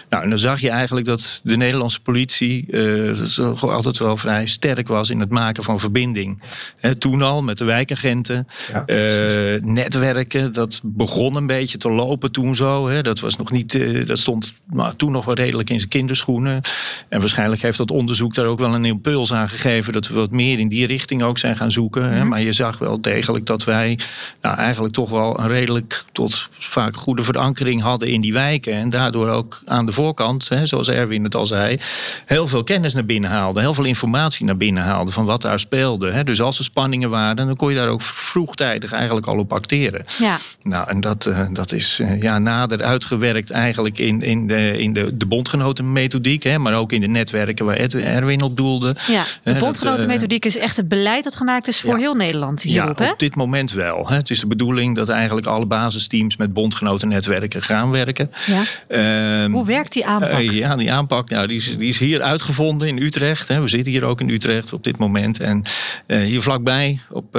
Nou, 0.09 0.23
en 0.23 0.28
dan 0.28 0.38
zag 0.38 0.61
je 0.61 0.71
eigenlijk 0.71 1.07
dat 1.07 1.40
de 1.45 1.57
Nederlandse 1.57 2.00
politie 2.00 2.13
uh, 2.14 3.62
altijd 3.62 3.99
wel 3.99 4.16
vrij 4.16 4.47
sterk 4.47 4.88
was 4.88 5.11
in 5.11 5.21
het 5.21 5.30
maken 5.30 5.62
van 5.62 5.80
verbinding. 5.80 6.42
He, 6.76 6.94
toen 6.94 7.23
al 7.23 7.42
met 7.42 7.59
de 7.59 7.64
wijkagenten, 7.64 8.47
ja, 8.73 8.83
uh, 8.87 9.62
netwerken, 9.62 10.52
dat 10.52 10.80
begon 10.83 11.37
een 11.37 11.47
beetje 11.47 11.78
te 11.78 11.90
lopen 11.90 12.33
toen 12.33 12.56
zo. 12.56 12.88
Hè. 12.88 13.02
Dat 13.02 13.21
was 13.21 13.37
nog 13.37 13.50
niet, 13.50 13.75
uh, 13.75 14.06
dat 14.06 14.18
stond 14.18 14.54
nou, 14.71 14.94
toen 14.97 15.12
nog 15.12 15.25
wel 15.25 15.35
redelijk 15.35 15.71
in 15.71 15.78
zijn 15.78 15.90
kinderschoenen. 15.90 16.61
En 17.09 17.21
waarschijnlijk 17.21 17.62
heeft 17.62 17.78
dat 17.78 17.90
onderzoek 17.90 18.35
daar 18.35 18.47
ook 18.47 18.59
wel 18.59 18.75
een 18.75 18.85
impuls 18.85 19.33
aan 19.33 19.49
gegeven 19.49 19.92
dat 19.92 20.09
we 20.09 20.14
wat 20.14 20.30
meer 20.30 20.59
in 20.59 20.68
die 20.68 20.87
richting 20.87 21.23
ook 21.23 21.38
zijn 21.38 21.56
gaan 21.56 21.73
zoeken. 21.73 22.02
Hè. 22.11 22.18
Mhm. 22.18 22.28
Maar 22.28 22.42
je 22.42 22.52
zag 22.52 22.78
wel 22.78 23.00
degelijk 23.00 23.47
dat 23.47 23.64
wij 23.64 23.99
nou, 24.40 24.56
eigenlijk 24.56 24.94
toch 24.94 25.11
wel 25.11 25.38
een 25.38 25.49
redelijk 25.49 26.04
tot 26.12 26.49
vaak 26.59 26.97
goede 26.97 27.23
verankering 27.23 27.83
hadden 27.83 28.09
in 28.09 28.21
die 28.21 28.33
wijken. 28.33 28.73
En 28.73 28.90
daardoor 28.90 29.28
ook 29.28 29.62
aan 29.64 29.87
de 29.87 29.92
voorkant, 29.92 30.49
hè, 30.49 30.66
zoals 30.66 30.88
Erwin 30.88 31.25
het 31.25 31.35
al 31.35 31.47
zei, 31.47 31.78
heel 32.26 32.46
veel 32.46 32.64
kennis 32.64 32.94
naar 32.94 33.04
binnen 33.04 33.30
haalde, 33.30 33.61
heel 33.61 33.75
veel 33.75 33.84
informatie 33.84 34.46
naar 34.46 34.56
binnen 34.56 34.82
haalde 34.82 35.11
van 35.11 35.25
wat 35.25 35.42
daar 35.42 35.58
speelde. 35.58 36.11
Hè. 36.11 36.25
Dus 36.25 36.40
als 36.40 36.58
er 36.58 36.64
spanningen 36.64 37.11
waren, 37.11 37.37
dan 37.37 37.56
kon 37.56 37.70
je 37.70 37.76
daar 37.76 37.88
ook 37.88 38.02
vroegtijdig 38.02 38.92
eigenlijk 38.92 39.26
al 39.26 39.38
op 39.38 39.52
acteren. 39.52 40.04
Ja. 40.18 40.38
Nou, 40.62 40.88
en 40.88 41.00
dat, 41.00 41.26
uh, 41.26 41.46
dat 41.52 41.73
is 41.73 41.99
uh, 42.00 42.20
ja, 42.20 42.38
nader 42.38 42.82
uitgewerkt 42.82 43.50
eigenlijk 43.50 43.99
in, 43.99 44.20
in, 44.20 44.46
de, 44.46 44.78
in 44.78 44.92
de, 44.92 45.16
de 45.16 45.26
bondgenotenmethodiek, 45.26 46.42
hè, 46.42 46.58
maar 46.58 46.75
ook 46.75 46.92
in 46.92 47.00
de 47.00 47.06
netwerken 47.06 47.66
waar 47.66 47.76
Erwin 47.76 48.42
op 48.42 48.56
doelde. 48.56 48.96
Ja, 49.06 49.25
de 49.42 49.54
bondgenotenmethodiek 49.54 50.44
is 50.44 50.56
echt 50.56 50.76
het 50.76 50.88
beleid 50.88 51.25
dat 51.25 51.37
gemaakt 51.37 51.68
is 51.68 51.80
voor 51.80 51.92
ja. 51.92 51.99
heel 51.99 52.14
Nederland 52.14 52.62
hierop, 52.62 52.99
ja, 52.99 53.04
hè? 53.04 53.11
op 53.11 53.18
dit 53.18 53.34
moment 53.34 53.73
wel. 53.73 54.08
Hè. 54.08 54.16
Het 54.16 54.30
is 54.30 54.40
de 54.40 54.46
bedoeling 54.46 54.96
dat 54.96 55.08
eigenlijk 55.08 55.46
alle 55.46 55.66
basisteams 55.66 56.37
met 56.37 56.52
bondgenotennetwerken 56.52 57.62
gaan 57.62 57.90
werken. 57.90 58.30
Ja. 58.46 58.62
Ehm, 58.88 59.52
Hoe 59.52 59.66
werkt 59.66 59.92
die 59.92 60.06
aanpak? 60.06 60.40
uh, 60.40 60.50
ja, 60.50 60.76
die 60.76 60.92
aanpak 60.92 61.30
nou, 61.30 61.46
die 61.46 61.56
is, 61.56 61.78
die 61.78 61.88
is 61.94 62.06
hier 62.06 62.22
uitgevonden 62.22 62.88
in 62.88 62.98
Utrecht. 62.98 63.48
Hè. 63.48 63.60
We 63.60 63.68
zitten 63.68 63.92
hier 63.92 64.04
ook 64.04 64.20
in 64.20 64.28
Utrecht 64.28 64.72
op 64.72 64.84
dit 64.84 64.98
moment. 64.98 65.40
En 65.40 65.62
hier 66.06 66.42
vlakbij 66.42 66.98
op 67.10 67.36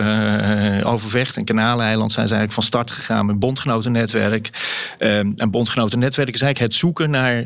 Overvecht 0.83 1.37
en 1.37 1.45
Kanaleiland 1.45 2.11
zijn 2.11 2.27
ze 2.27 2.33
eigenlijk 2.33 2.51
van 2.51 2.63
start 2.63 2.91
gegaan 2.91 3.25
met 3.25 3.39
bondgenotennetwerk. 3.39 4.49
en 4.97 5.51
bondgenotennetwerk 5.51 6.33
is 6.33 6.41
eigenlijk 6.41 6.71
het 6.71 6.81
zoeken 6.81 7.09
naar 7.09 7.45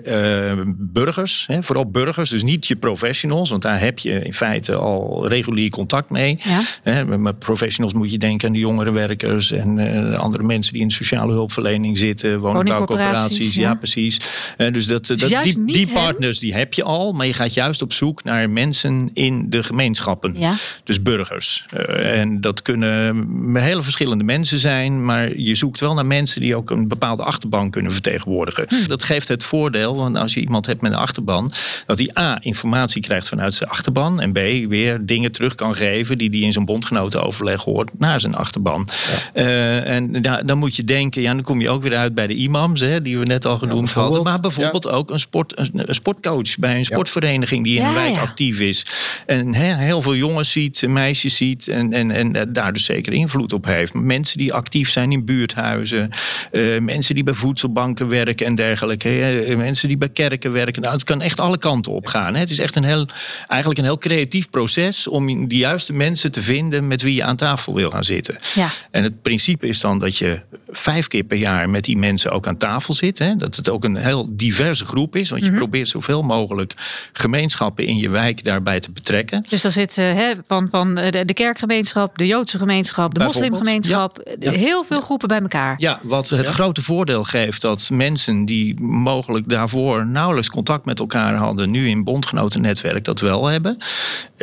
burgers. 0.76 1.44
Hè, 1.48 1.64
vooral 1.64 1.92
burgers, 1.92 2.30
dus 2.30 2.44
niet 2.44 2.68
je 2.68 2.76
professionals. 2.76 3.50
Want 3.50 3.62
daar 3.62 3.80
heb 3.80 4.00
je 4.00 4.20
in 4.24 4.34
feite 4.34 4.76
al 4.76 5.28
regulier 5.28 5.70
contact 5.70 6.10
mee. 6.10 6.40
Ja. 6.84 7.04
met 7.04 7.40
professionals 7.40 7.94
moet 7.94 8.12
je 8.12 8.18
denken 8.18 8.48
aan 8.48 8.54
de 8.54 8.60
jongerenwerkers 8.60 9.52
en 9.52 10.18
andere 10.18 10.44
mensen 10.44 10.74
die 10.74 10.82
in 10.82 10.92
sociale 10.92 11.34
hulpverlening 11.34 11.98
zitten, 11.98 12.40
woningbouwcorporaties. 12.40 13.56
Ja. 13.56 13.62
ja, 13.62 13.76
precies. 13.76 14.20
dus 14.58 14.88
dat, 14.88 15.08
dus 15.08 15.28
die 15.66 15.90
partners 15.94 16.40
die 16.40 16.54
heb 16.54 16.74
je 16.74 16.84
al, 16.84 16.99
maar 17.08 17.26
je 17.26 17.34
gaat 17.34 17.54
juist 17.54 17.82
op 17.82 17.94
zoek 17.94 18.24
naar 18.24 18.50
mensen 18.50 19.10
in 19.14 19.50
de 19.50 19.64
gemeenschappen. 19.64 20.34
Ja. 20.38 20.54
Dus 20.84 21.02
burgers. 21.02 21.66
Uh, 21.74 22.20
en 22.20 22.42
dat 22.42 22.62
kunnen 22.62 23.56
hele 23.56 23.84
verschillende 23.84 24.24
mensen 24.24 24.60
zijn, 24.60 25.06
maar 25.06 25.38
je 25.38 25.56
zoekt 25.56 25.80
wel 25.80 25.94
naar 25.94 26.06
mensen 26.06 26.42
die 26.42 26.56
ook 26.56 26.70
een 26.70 26.88
bepaalde 26.88 27.24
achterban 27.24 27.70
kunnen 27.70 27.92
vertegenwoordigen. 27.92 28.66
Hm. 28.68 28.88
Dat 28.88 29.04
geeft 29.04 29.28
het 29.28 29.44
voordeel, 29.44 29.96
want 29.96 30.18
als 30.18 30.34
je 30.34 30.40
iemand 30.40 30.66
hebt 30.66 30.82
met 30.82 30.92
een 30.92 30.98
achterban, 30.98 31.52
dat 31.86 32.00
hij 32.00 32.12
A, 32.20 32.38
informatie 32.42 33.02
krijgt 33.02 33.30
vanuit 33.30 33.54
zijn 33.54 33.70
achterban 33.70 34.22
en 34.22 34.32
B, 34.32 34.38
weer 34.70 35.06
dingen 35.06 35.32
terug 35.32 35.56
kan 35.56 35.76
geven 35.76 36.18
die 36.18 36.30
hij 36.30 36.40
in 36.40 36.52
zijn 36.52 36.66
bondgenotenoverleg 36.66 37.64
hoort 37.64 37.92
naar 37.98 38.20
zijn 38.20 38.36
achterban. 38.36 38.88
Ja. 39.34 39.44
Uh, 39.44 39.88
en 39.88 40.22
dan 40.22 40.58
moet 40.58 40.76
je 40.76 40.84
denken, 40.84 41.22
ja, 41.22 41.34
dan 41.34 41.44
kom 41.44 41.62
je 41.62 41.70
ook 41.70 41.84
weer 41.84 41.96
uit 41.96 42.16
bij 42.16 42.28
de 42.28 42.34
imams, 42.34 42.80
hè, 42.80 43.02
die 43.02 43.20
we 43.20 43.26
net 43.26 43.46
al 43.46 43.58
genoemd 43.58 43.94
hadden. 43.94 44.24
Maar 44.24 44.40
bijvoorbeeld 44.40 44.90
ook 44.90 45.10
een, 45.10 45.20
sport, 45.20 45.58
een 45.58 45.96
sportcoach 45.96 46.58
bij 46.58 46.78
een 46.78 46.86
sportvereniging 46.94 47.64
die 47.64 47.78
in 47.80 47.86
een 47.86 47.94
wijk 47.94 48.18
actief 48.18 48.60
is. 48.60 48.86
En 49.26 49.54
heel 49.54 50.02
veel 50.02 50.16
jongens 50.16 50.52
ziet, 50.52 50.88
meisjes 50.88 51.36
ziet 51.36 51.68
en, 51.68 51.94
en, 51.94 52.12
en 52.12 52.54
daar 52.54 52.74
dus 52.74 52.86
zeker 52.86 53.14
invloed 53.14 53.54
op 53.54 53.66
heeft. 53.66 53.94
Mensen 53.94 54.38
die 54.38 54.54
actief 54.54 54.92
zijn 54.92 55.12
in 55.12 55.26
buurthuizen, 55.26 56.10
uh, 56.52 56.80
mensen 56.80 57.16
die 57.16 57.24
bij 57.24 57.34
voedselbanken 57.34 58.08
werken 58.08 58.46
en 58.46 58.56
dergelijke. 58.56 59.54
mensen 59.58 59.88
die 59.88 59.98
bij 59.98 60.10
kerken 60.10 60.52
werken. 60.52 60.82
Nou, 60.82 60.94
het 60.94 61.04
kan 61.04 61.22
echt 61.22 61.40
alle 61.40 61.58
kanten 61.58 61.92
op 61.92 62.08
gaan. 62.08 62.36
Het 62.36 62.50
is 62.50 62.60
echt 62.60 62.76
een 62.76 62.84
heel, 62.84 63.08
eigenlijk 63.48 63.80
een 63.80 63.86
heel 63.86 63.98
creatief 63.98 64.50
proces 64.50 65.08
om 65.08 65.48
de 65.48 65.58
juiste 65.58 65.94
mensen 65.94 66.32
te 66.32 66.42
vinden 66.42 66.88
met 66.88 67.02
wie 67.02 67.16
je 67.16 67.24
aan 67.24 67.36
tafel 67.36 67.74
wil 67.76 67.90
gaan 67.90 68.04
zitten. 68.04 68.36
Ja. 68.56 68.70
En 68.92 69.04
het 69.04 69.22
principe 69.22 69.68
is 69.68 69.80
dan 69.80 70.00
dat 70.00 70.18
je 70.18 70.42
vijf 70.72 71.08
keer 71.08 71.24
per 71.24 71.38
jaar 71.38 71.70
met 71.70 71.84
die 71.84 71.98
mensen 71.98 72.32
ook 72.32 72.48
aan 72.48 72.58
tafel 72.58 72.94
zit. 72.94 73.20
Hè? 73.20 73.36
Dat 73.36 73.56
het 73.56 73.70
ook 73.70 73.84
een 73.84 73.96
heel 73.96 74.28
diverse 74.32 74.86
groep 74.86 75.16
is. 75.16 75.30
Want 75.30 75.44
je 75.44 75.50
mhm. 75.50 75.58
probeert 75.58 75.88
zoveel 75.88 76.22
mogelijk 76.22 76.74
gemeenschappen 77.14 77.86
in 77.86 77.98
je 77.98 78.10
wijk 78.10 78.44
daarbij 78.44 78.80
te 78.80 78.92
betrekken. 78.92 79.46
Dus 79.50 79.62
daar 79.62 79.72
zit 79.72 79.98
uh, 79.98 80.30
van, 80.46 80.70
van 80.70 80.96
de, 80.96 81.26
de, 81.26 81.34
kerkgemeenschap, 81.34 82.18
de 82.18 82.28
Joodse 82.28 82.58
gemeenschap, 82.58 83.14
de 83.14 83.24
moslimgemeenschap. 83.24 84.36
Heel 84.40 84.84
veel 84.84 85.02
groepen 85.02 85.28
bij 85.28 85.42
elkaar. 85.42 85.76
Ja, 85.78 86.00
wat 86.04 86.30
het 86.30 86.48
grote 86.48 86.82
voordeel 86.82 87.24
geeft 87.24 87.62
dat 87.62 87.90
mensen 87.92 88.46
die 88.46 88.82
mogelijk 88.82 89.50
daarvoor 89.50 90.06
nauwelijks 90.06 90.50
contact 90.50 90.86
met 90.86 91.00
elkaar 91.00 91.34
hadden, 91.36 91.72
nu 91.72 91.88
in 91.88 92.04
bondgenotennetwerk 92.04 93.04
dat 93.04 93.20
wel 93.20 93.46
hebben. 93.46 93.78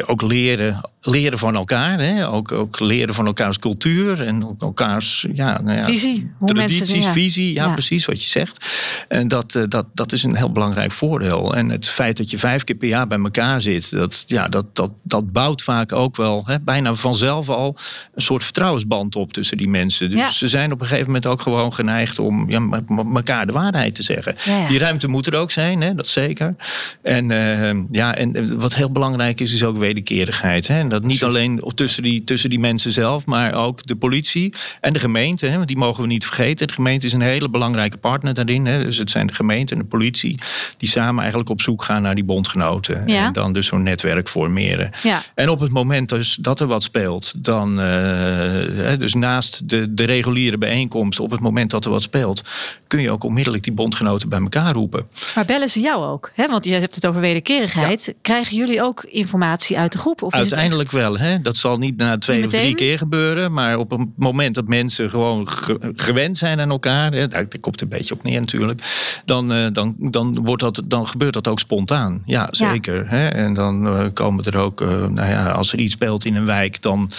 Ook 0.04 0.22
leren 0.22 0.80
leren 1.06 1.38
van 1.38 1.54
elkaar. 1.54 1.98
Hè? 1.98 2.28
Ook, 2.28 2.52
ook 2.52 2.80
leren 2.80 3.14
van 3.14 3.26
elkaars 3.26 3.58
cultuur 3.58 4.22
en 4.22 4.56
elkaars 4.58 5.26
ja, 5.32 5.60
nou 5.62 5.78
ja, 5.78 5.84
visie, 5.84 6.30
tradities, 6.46 6.92
mensen, 6.92 7.12
visie. 7.12 7.54
Ja, 7.54 7.72
precies 7.72 8.04
wat 8.04 8.22
je 8.22 8.28
zegt. 8.28 8.66
En 9.08 9.28
dat, 9.28 9.54
eh, 9.54 9.62
dat, 9.68 9.86
dat 9.94 10.12
is 10.12 10.22
een 10.22 10.36
heel 10.36 10.52
belangrijk 10.52 10.92
voordeel. 10.92 11.54
En 11.54 11.68
het 11.68 11.88
feit 11.88 12.16
dat 12.16 12.30
je 12.30 12.38
vijf 12.38 12.64
keer 12.64 12.76
per 12.76 12.88
jaar 12.88 13.06
bij 13.06 13.18
elkaar 13.18 13.60
zit, 13.60 13.90
dat, 13.90 14.24
ja, 14.26 14.48
dat, 14.48 14.76
dat, 14.76 14.90
dat 15.02 15.32
bouwt 15.32 15.62
vaak 15.62 15.92
ook 15.92 16.16
wel 16.16 16.42
hè, 16.46 16.60
bijna 16.60 16.94
vanzelf 16.94 17.48
al 17.48 17.76
een 18.14 18.22
soort 18.22 18.44
vertrouwensband 18.44 19.16
op 19.16 19.32
tussen 19.32 19.56
die 19.56 19.68
mensen. 19.68 20.10
Dus 20.10 20.38
ze 20.38 20.48
zijn 20.48 20.72
op 20.72 20.80
een 20.80 20.86
gegeven 20.86 21.06
moment 21.06 21.26
ook 21.26 21.40
gewoon 21.40 21.74
geneigd 21.74 22.18
om 22.18 22.50
ja, 22.50 22.82
elkaar 23.14 23.46
de 23.46 23.52
waarheid 23.52 23.94
te 23.94 24.02
zeggen. 24.02 24.34
Die 24.68 24.78
ruimte 24.78 25.08
moet 25.08 25.26
er 25.26 25.34
ook 25.34 25.50
zijn, 25.50 25.80
hè, 25.80 25.94
dat 25.94 26.06
zeker. 26.06 26.54
En, 27.02 27.30
uh, 27.30 27.82
ja, 27.90 28.14
en 28.14 28.58
wat 28.58 28.74
heel 28.74 28.92
belangrijk 28.92 29.40
is, 29.40 29.52
is 29.52 29.64
ook 29.64 29.76
wederkerigheid. 29.86 30.68
Hè? 30.68 30.88
Dat 30.88 31.04
niet 31.04 31.24
alleen 31.24 31.62
tussen 31.74 32.02
die, 32.02 32.24
tussen 32.24 32.50
die 32.50 32.58
mensen 32.58 32.92
zelf, 32.92 33.26
maar 33.26 33.54
ook 33.54 33.86
de 33.86 33.96
politie 33.96 34.54
en 34.80 34.92
de 34.92 34.98
gemeente. 34.98 35.46
Hè, 35.46 35.56
want 35.56 35.68
die 35.68 35.76
mogen 35.76 36.02
we 36.02 36.08
niet 36.08 36.26
vergeten. 36.26 36.66
De 36.66 36.72
gemeente 36.72 37.06
is 37.06 37.12
een 37.12 37.20
hele 37.20 37.48
belangrijke 37.48 37.98
partner 37.98 38.34
daarin. 38.34 38.66
Hè. 38.66 38.84
Dus 38.84 38.98
het 38.98 39.10
zijn 39.10 39.26
de 39.26 39.32
gemeente 39.32 39.74
en 39.74 39.80
de 39.80 39.86
politie 39.86 40.38
die 40.76 40.88
samen 40.88 41.20
eigenlijk 41.20 41.50
op 41.50 41.60
zoek 41.60 41.82
gaan 41.82 42.02
naar 42.02 42.14
die 42.14 42.24
bondgenoten. 42.24 43.06
En 43.06 43.32
dan 43.32 43.52
dus 43.52 43.66
zo'n 43.66 43.82
netwerk 43.82 44.28
formeren. 44.28 44.90
Ja. 45.02 45.22
En 45.34 45.48
op 45.48 45.60
het 45.60 45.70
moment 45.70 46.08
dus 46.08 46.36
dat 46.40 46.60
er 46.60 46.66
wat 46.66 46.82
speelt, 46.82 47.44
dan 47.44 47.70
uh, 47.70 48.98
dus 48.98 49.14
naast 49.14 49.68
de, 49.68 49.94
de 49.94 50.04
reguliere 50.04 50.58
bijeenkomst, 50.58 51.20
op 51.20 51.30
het 51.30 51.40
moment 51.40 51.70
dat 51.70 51.84
er 51.84 51.90
wat 51.90 52.02
speelt, 52.02 52.42
kun 52.86 53.00
je 53.00 53.10
ook 53.10 53.24
onmiddellijk 53.24 53.62
die 53.62 53.72
bondgenoten 53.72 54.28
bij 54.28 54.40
elkaar 54.40 54.72
roepen. 54.72 55.06
Maar 55.34 55.44
bellen 55.44 55.68
ze 55.68 55.80
jou 55.80 56.04
ook? 56.04 56.30
Hè? 56.34 56.46
Want 56.46 56.64
je 56.64 56.74
hebt 56.74 56.94
het 56.94 57.06
over 57.06 57.20
wederkerigheid. 57.20 58.14
Krijgen 58.22 58.56
jullie 58.56 58.82
ook 58.82 59.04
informatie 59.04 59.75
uit 59.76 59.92
de 59.92 59.98
groep? 59.98 60.22
Of 60.22 60.34
Uiteindelijk 60.34 60.90
wel. 60.90 61.18
Hè? 61.18 61.40
Dat 61.40 61.56
zal 61.56 61.78
niet 61.78 61.96
na 61.96 62.18
twee 62.18 62.44
of 62.44 62.50
drie 62.50 62.74
keer 62.74 62.98
gebeuren. 62.98 63.52
Maar 63.52 63.78
op 63.78 63.92
een 63.92 64.12
moment 64.16 64.54
dat 64.54 64.68
mensen 64.68 65.10
gewoon 65.10 65.48
gewend 65.94 66.38
zijn 66.38 66.60
aan 66.60 66.70
elkaar. 66.70 67.12
Hè, 67.12 67.28
daar 67.28 67.46
komt 67.60 67.80
een 67.80 67.88
beetje 67.88 68.14
op 68.14 68.22
neer 68.22 68.40
natuurlijk. 68.40 68.80
Dan, 69.24 69.52
uh, 69.52 69.66
dan, 69.72 69.94
dan, 69.98 70.44
wordt 70.44 70.62
dat, 70.62 70.82
dan 70.84 71.08
gebeurt 71.08 71.34
dat 71.34 71.48
ook 71.48 71.58
spontaan. 71.58 72.22
Ja, 72.24 72.48
zeker. 72.50 73.08
Hè? 73.08 73.28
En 73.28 73.54
dan 73.54 73.86
uh, 73.86 74.04
komen 74.12 74.44
er 74.44 74.56
ook, 74.56 74.80
uh, 74.80 74.88
nou 74.88 75.28
ja, 75.28 75.48
als 75.48 75.72
er 75.72 75.78
iets 75.78 75.92
speelt 75.92 76.24
in 76.24 76.36
een 76.36 76.46
wijk. 76.46 76.82
Dan 76.82 77.10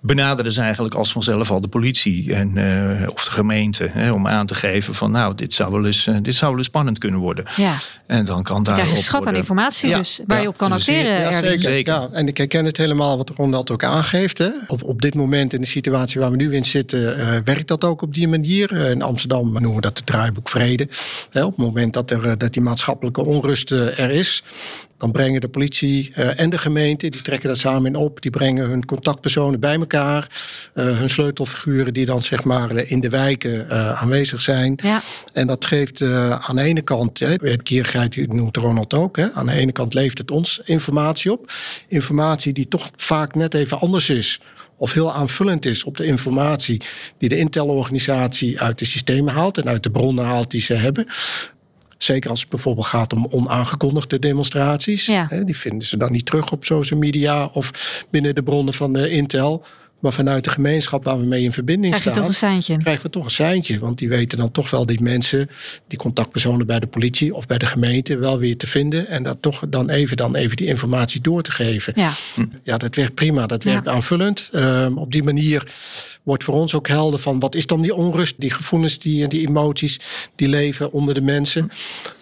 benaderen 0.00 0.52
ze 0.52 0.60
eigenlijk 0.60 0.94
als 0.94 1.12
vanzelf 1.12 1.50
al 1.50 1.60
de 1.60 1.68
politie. 1.68 2.34
En, 2.34 2.48
of 3.12 3.24
de 3.24 3.30
gemeente. 3.30 3.88
Hè, 3.92 4.12
om 4.12 4.26
aan 4.26 4.46
te 4.46 4.54
geven 4.54 4.94
van 4.94 5.10
nou, 5.10 5.34
dit 5.34 5.54
zou 5.54 5.72
wel 5.72 5.86
eens, 5.86 6.08
dit 6.22 6.34
zou 6.34 6.50
wel 6.50 6.58
eens 6.58 6.66
spannend 6.66 6.98
kunnen 6.98 7.20
worden. 7.20 7.44
Ja. 7.56 7.74
En 8.06 8.24
dan 8.24 8.42
kan 8.42 8.62
daar. 8.62 8.88
je 8.88 8.94
schat 8.94 9.26
aan 9.26 9.34
informatie 9.34 9.94
dus. 9.94 10.20
Waar 10.26 10.40
je 10.40 10.48
op 10.48 10.56
kan 10.56 10.72
acteren. 10.72 11.20
Ja, 11.20 11.58
zeker. 11.58 11.95
Ja, 11.96 12.08
en 12.12 12.28
ik 12.28 12.36
herken 12.36 12.64
het 12.64 12.76
helemaal 12.76 13.16
wat 13.16 13.30
Ronald 13.30 13.70
ook 13.70 13.84
aangeeft. 13.84 14.38
Hè. 14.38 14.48
Op, 14.66 14.82
op 14.82 15.02
dit 15.02 15.14
moment 15.14 15.52
in 15.52 15.60
de 15.60 15.66
situatie 15.66 16.20
waar 16.20 16.30
we 16.30 16.36
nu 16.36 16.54
in 16.54 16.64
zitten, 16.64 17.18
uh, 17.18 17.36
werkt 17.44 17.68
dat 17.68 17.84
ook 17.84 18.02
op 18.02 18.14
die 18.14 18.28
manier. 18.28 18.72
Uh, 18.72 18.90
in 18.90 19.02
Amsterdam 19.02 19.52
noemen 19.52 19.74
we 19.74 19.80
dat 19.80 19.96
de 19.96 20.04
draaiboek 20.04 20.48
vrede. 20.48 20.88
Op 21.32 21.42
het 21.42 21.56
moment 21.56 21.92
dat, 21.92 22.10
er, 22.10 22.28
eh, 22.28 22.32
dat 22.38 22.52
die 22.52 22.62
maatschappelijke 22.62 23.24
onrust 23.24 23.70
er 23.70 24.10
is, 24.10 24.42
dan 24.98 25.12
brengen 25.12 25.40
de 25.40 25.48
politie 25.48 26.12
uh, 26.16 26.40
en 26.40 26.50
de 26.50 26.58
gemeente, 26.58 27.08
die 27.08 27.22
trekken 27.22 27.48
dat 27.48 27.58
samen 27.58 27.86
in 27.86 27.96
op. 27.96 28.22
Die 28.22 28.30
brengen 28.30 28.66
hun 28.66 28.84
contactpersonen 28.84 29.60
bij 29.60 29.74
elkaar. 29.74 30.28
Uh, 30.74 30.98
hun 30.98 31.10
sleutelfiguren 31.10 31.92
die 31.92 32.06
dan 32.06 32.22
zeg 32.22 32.44
maar 32.44 32.76
in 32.76 33.00
de 33.00 33.08
wijken 33.08 33.70
aanwezig 33.96 34.40
zijn. 34.40 34.78
Ja. 34.82 35.00
En 35.32 35.46
dat 35.46 35.64
geeft 35.64 36.02
aan 36.40 36.56
de 36.56 36.62
ene 36.62 36.82
kant, 36.82 37.18
wederkerigheid 37.18 38.32
noemt 38.32 38.56
Ronald 38.56 38.94
ook. 38.94 39.16
Hè, 39.16 39.32
aan 39.32 39.46
de 39.46 39.52
ene 39.52 39.72
kant 39.72 39.94
levert 39.94 40.18
het 40.18 40.30
ons 40.30 40.60
informatie 40.64 41.32
op. 41.32 41.52
Informatie 41.88 42.52
die 42.52 42.68
toch 42.68 42.90
vaak 42.96 43.34
net 43.34 43.54
even 43.54 43.80
anders 43.80 44.10
is 44.10 44.40
of 44.76 44.92
heel 44.92 45.12
aanvullend 45.12 45.66
is 45.66 45.84
op 45.84 45.96
de 45.96 46.04
informatie 46.04 46.80
die 47.18 47.28
de 47.28 47.38
Intel-organisatie 47.38 48.60
uit 48.60 48.78
de 48.78 48.84
systemen 48.84 49.34
haalt 49.34 49.58
en 49.58 49.68
uit 49.68 49.82
de 49.82 49.90
bronnen 49.90 50.24
haalt 50.24 50.50
die 50.50 50.60
ze 50.60 50.74
hebben. 50.74 51.06
Zeker 51.96 52.30
als 52.30 52.40
het 52.40 52.48
bijvoorbeeld 52.48 52.86
gaat 52.86 53.12
om 53.12 53.26
onaangekondigde 53.30 54.18
demonstraties. 54.18 55.06
Ja. 55.06 55.28
Die 55.44 55.56
vinden 55.56 55.86
ze 55.86 55.96
dan 55.96 56.12
niet 56.12 56.26
terug 56.26 56.52
op 56.52 56.64
social 56.64 57.00
media 57.00 57.44
of 57.44 58.04
binnen 58.10 58.34
de 58.34 58.42
bronnen 58.42 58.74
van 58.74 58.92
de 58.92 59.10
Intel. 59.10 59.64
Maar 59.98 60.12
vanuit 60.12 60.44
de 60.44 60.50
gemeenschap 60.50 61.04
waar 61.04 61.20
we 61.20 61.26
mee 61.26 61.42
in 61.42 61.52
verbinding 61.52 61.94
Krijg 61.94 62.02
staan, 62.02 62.22
toch 62.22 62.32
een 62.32 62.38
seintje. 62.38 62.78
krijgen 62.78 63.02
we 63.02 63.10
toch 63.10 63.24
een 63.24 63.30
seintje. 63.30 63.78
Want 63.78 63.98
die 63.98 64.08
weten 64.08 64.38
dan 64.38 64.50
toch 64.50 64.70
wel 64.70 64.86
die 64.86 65.02
mensen, 65.02 65.50
die 65.86 65.98
contactpersonen 65.98 66.66
bij 66.66 66.80
de 66.80 66.86
politie 66.86 67.34
of 67.34 67.46
bij 67.46 67.58
de 67.58 67.66
gemeente, 67.66 68.16
wel 68.16 68.38
weer 68.38 68.56
te 68.56 68.66
vinden. 68.66 69.06
En 69.08 69.22
dat 69.22 69.36
toch 69.40 69.62
dan 69.68 69.90
even, 69.90 70.16
dan 70.16 70.34
even 70.34 70.56
die 70.56 70.66
informatie 70.66 71.20
door 71.20 71.42
te 71.42 71.50
geven. 71.50 71.92
Ja, 71.96 72.12
ja 72.62 72.76
dat 72.76 72.94
werkt 72.94 73.14
prima. 73.14 73.46
Dat 73.46 73.62
werkt 73.62 73.88
aanvullend. 73.88 74.50
Um, 74.54 74.98
op 74.98 75.12
die 75.12 75.22
manier 75.22 75.66
wordt 76.26 76.44
voor 76.44 76.54
ons 76.54 76.74
ook 76.74 76.88
helder 76.88 77.20
van 77.20 77.40
wat 77.40 77.54
is 77.54 77.66
dan 77.66 77.82
die 77.82 77.94
onrust, 77.94 78.34
die 78.38 78.50
gevoelens, 78.50 78.98
die, 78.98 79.26
die 79.26 79.46
emoties 79.46 80.00
die 80.34 80.48
leven 80.48 80.92
onder 80.92 81.14
de 81.14 81.20
mensen. 81.20 81.70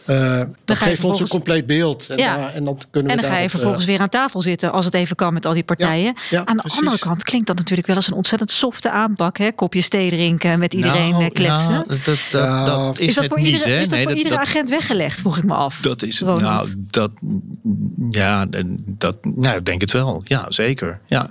Uh, 0.06 0.40
dat 0.64 0.78
geeft 0.78 1.04
ons 1.04 1.20
een 1.20 1.28
compleet 1.28 1.66
beeld. 1.66 2.08
En, 2.08 2.18
ja. 2.18 2.50
en 2.52 2.64
dan, 2.64 2.78
kunnen 2.90 3.10
we 3.10 3.16
en 3.16 3.22
dan 3.22 3.32
ga 3.32 3.38
je 3.38 3.50
vervolgens 3.50 3.84
weer 3.84 4.00
aan 4.00 4.08
tafel 4.08 4.42
zitten, 4.42 4.72
als 4.72 4.84
het 4.84 4.94
even 4.94 5.16
kan 5.16 5.32
met 5.32 5.46
al 5.46 5.52
die 5.52 5.62
partijen. 5.62 6.14
Ja, 6.30 6.44
aan 6.44 6.56
de 6.56 6.62
andere 6.78 6.98
kant 6.98 7.22
klinkt 7.22 7.46
dat 7.46 7.56
natuurlijk 7.56 7.86
wel 7.86 7.96
als 7.96 8.06
een 8.06 8.12
ontzettend 8.12 8.50
softe 8.50 8.90
aanpak. 8.90 9.38
Hè? 9.38 9.52
Kopjes 9.52 9.88
thee 9.88 10.08
drinken, 10.08 10.58
met 10.58 10.74
iedereen 10.74 11.10
nou, 11.10 11.28
kletsen. 11.28 11.72
Ja, 11.72 11.84
dat, 11.86 12.20
dat, 12.30 12.66
dat, 12.66 12.98
is, 12.98 13.08
is 13.08 13.14
dat 13.14 13.26
voor 13.26 13.40
niet, 13.40 13.46
iedere, 13.46 13.80
is 13.80 13.88
dat 13.88 14.00
voor 14.00 14.12
iedere 14.12 14.38
agent 14.38 14.70
weggelegd, 14.70 15.20
vroeg 15.20 15.36
ik 15.36 15.44
me 15.44 15.54
af. 15.54 15.80
Dat 15.80 16.02
is, 16.02 16.20
nou, 16.20 16.66
dat, 16.90 17.10
ja, 18.10 18.46
dat, 18.86 19.24
nou, 19.24 19.56
ik 19.56 19.64
denk 19.66 19.80
het 19.80 19.92
wel. 19.92 20.20
Ja, 20.24 20.44
zeker. 20.48 21.00
Ja. 21.06 21.30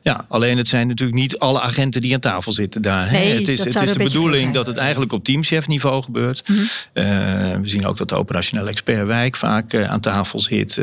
Ja, 0.00 0.24
alleen 0.28 0.56
het 0.56 0.68
zijn 0.68 0.86
natuurlijk 0.86 1.18
niet 1.18 1.38
alle 1.38 1.60
agenten 1.60 2.00
die 2.00 2.09
aan 2.14 2.20
tafel 2.20 2.52
zitten 2.52 2.82
daar. 2.82 3.12
Nee, 3.12 3.34
het 3.34 3.48
is, 3.48 3.64
het 3.64 3.82
is 3.82 3.92
de 3.92 3.98
bedoeling 3.98 4.52
dat 4.52 4.66
het 4.66 4.76
eigenlijk 4.76 5.12
op 5.12 5.24
teamchefniveau 5.24 6.02
gebeurt. 6.02 6.48
Mm 6.48 6.56
-hmm. 6.56 6.64
uh, 7.04 7.04
we 7.60 7.68
zien 7.68 7.86
ook 7.86 7.96
dat 7.96 8.08
de 8.08 8.16
operationele 8.16 8.68
expert 8.70 9.06
wijk 9.06 9.36
vaak 9.36 9.74
aan 9.74 10.00
tafel 10.00 10.40
zit 10.40 10.76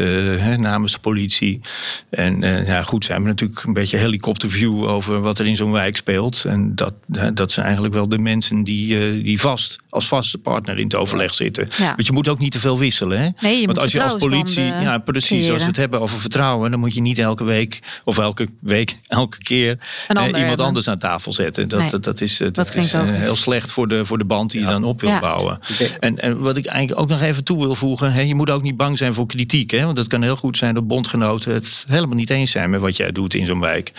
namens 0.58 0.94
de 0.94 1.00
politie. 1.00 1.62
En 2.10 2.42
ja, 2.66 2.84
goed, 2.84 3.06
zijn 3.06 3.22
we 3.22 3.28
natuurlijk 3.28 3.64
een 3.64 3.74
beetje 3.74 3.98
helikopterview 3.98 4.84
over 4.84 5.22
wat 5.22 5.40
er 5.40 5.46
in 5.46 5.56
zo'n 5.56 5.72
wijk 5.72 5.96
speelt. 5.98 6.46
En 6.46 6.76
dat, 6.76 6.94
dat 7.34 7.52
zijn 7.52 7.66
eigenlijk 7.66 7.96
wel 7.96 8.10
de 8.10 8.18
mensen 8.18 8.64
die, 8.64 9.22
die 9.24 9.40
vast 9.40 9.78
als 9.90 10.08
vaste 10.08 10.38
partner 10.38 10.78
in 10.78 10.84
het 10.84 10.96
overleg 10.96 11.34
zitten. 11.34 11.68
Want 11.78 12.06
je 12.06 12.14
moet 12.14 12.28
ook 12.28 12.40
niet 12.40 12.52
te 12.52 12.60
veel 12.60 12.80
wisselen. 12.80 13.20
Hè? 13.20 13.30
Nee, 13.40 13.60
je 13.60 13.66
Want 13.66 13.80
als 13.80 13.92
je 13.92 14.04
als 14.04 14.14
politie, 14.14 14.64
ja, 14.64 14.98
precies, 14.98 15.30
creëren. 15.30 15.54
als 15.54 15.62
we 15.62 15.68
het 15.68 15.78
hebben 15.78 16.02
over 16.02 16.20
vertrouwen, 16.20 16.72
dan 16.72 16.80
moet 16.80 16.94
je 16.94 17.02
niet 17.02 17.20
elke 17.20 17.44
week 17.44 17.80
of 18.04 18.18
elke 18.18 18.48
week, 18.60 18.96
elke 19.08 19.38
keer 19.38 19.78
iemand 20.08 20.36
hebben. 20.36 20.66
anders 20.66 20.88
aan 20.88 20.98
tafel 20.98 21.17
zetten. 21.24 21.68
Dat, 21.68 21.80
Nee, 21.80 21.90
dat, 21.90 22.04
dat 22.04 22.22
is, 22.22 22.38
dat 22.38 22.56
dat 22.56 22.76
is 22.76 22.94
eh, 22.94 23.02
heel 23.06 23.36
slecht 23.36 23.72
voor 23.72 23.88
de, 23.88 24.06
voor 24.06 24.18
de 24.18 24.26
band 24.26 24.52
die 24.52 24.62
je 24.62 24.68
dan 24.68 24.84
op 24.84 25.02
wil 25.02 25.10
Ja. 25.10 25.20
bouwen. 25.20 25.60
En, 26.00 26.20
en 26.20 26.40
wat 26.40 26.58
ik 26.58 26.66
eigenlijk 26.66 27.00
ook 27.02 27.10
nog 27.10 27.22
even 27.22 27.44
toe 27.44 27.60
wil 27.60 27.76
voegen, 27.76 28.14
hè, 28.14 28.22
je 28.22 28.36
moet 28.36 28.50
ook 28.50 28.62
niet 28.62 28.78
bang 28.78 28.98
zijn 28.98 29.14
voor 29.14 29.26
kritiek. 29.26 29.72
Hè, 29.72 29.86
want 29.86 29.98
het 29.98 30.08
kan 30.08 30.22
heel 30.22 30.36
goed 30.36 30.58
zijn 30.58 30.74
dat 30.74 30.88
bondgenoten 30.88 31.54
het 31.54 31.86
helemaal 31.88 32.16
niet 32.16 32.30
eens 32.30 32.52
zijn 32.52 32.70
met 32.70 32.82
wat 32.82 32.98
jij 32.98 33.12
doet 33.12 33.34
in 33.34 33.46
zo'n 33.46 33.60
wijk. 33.60 33.92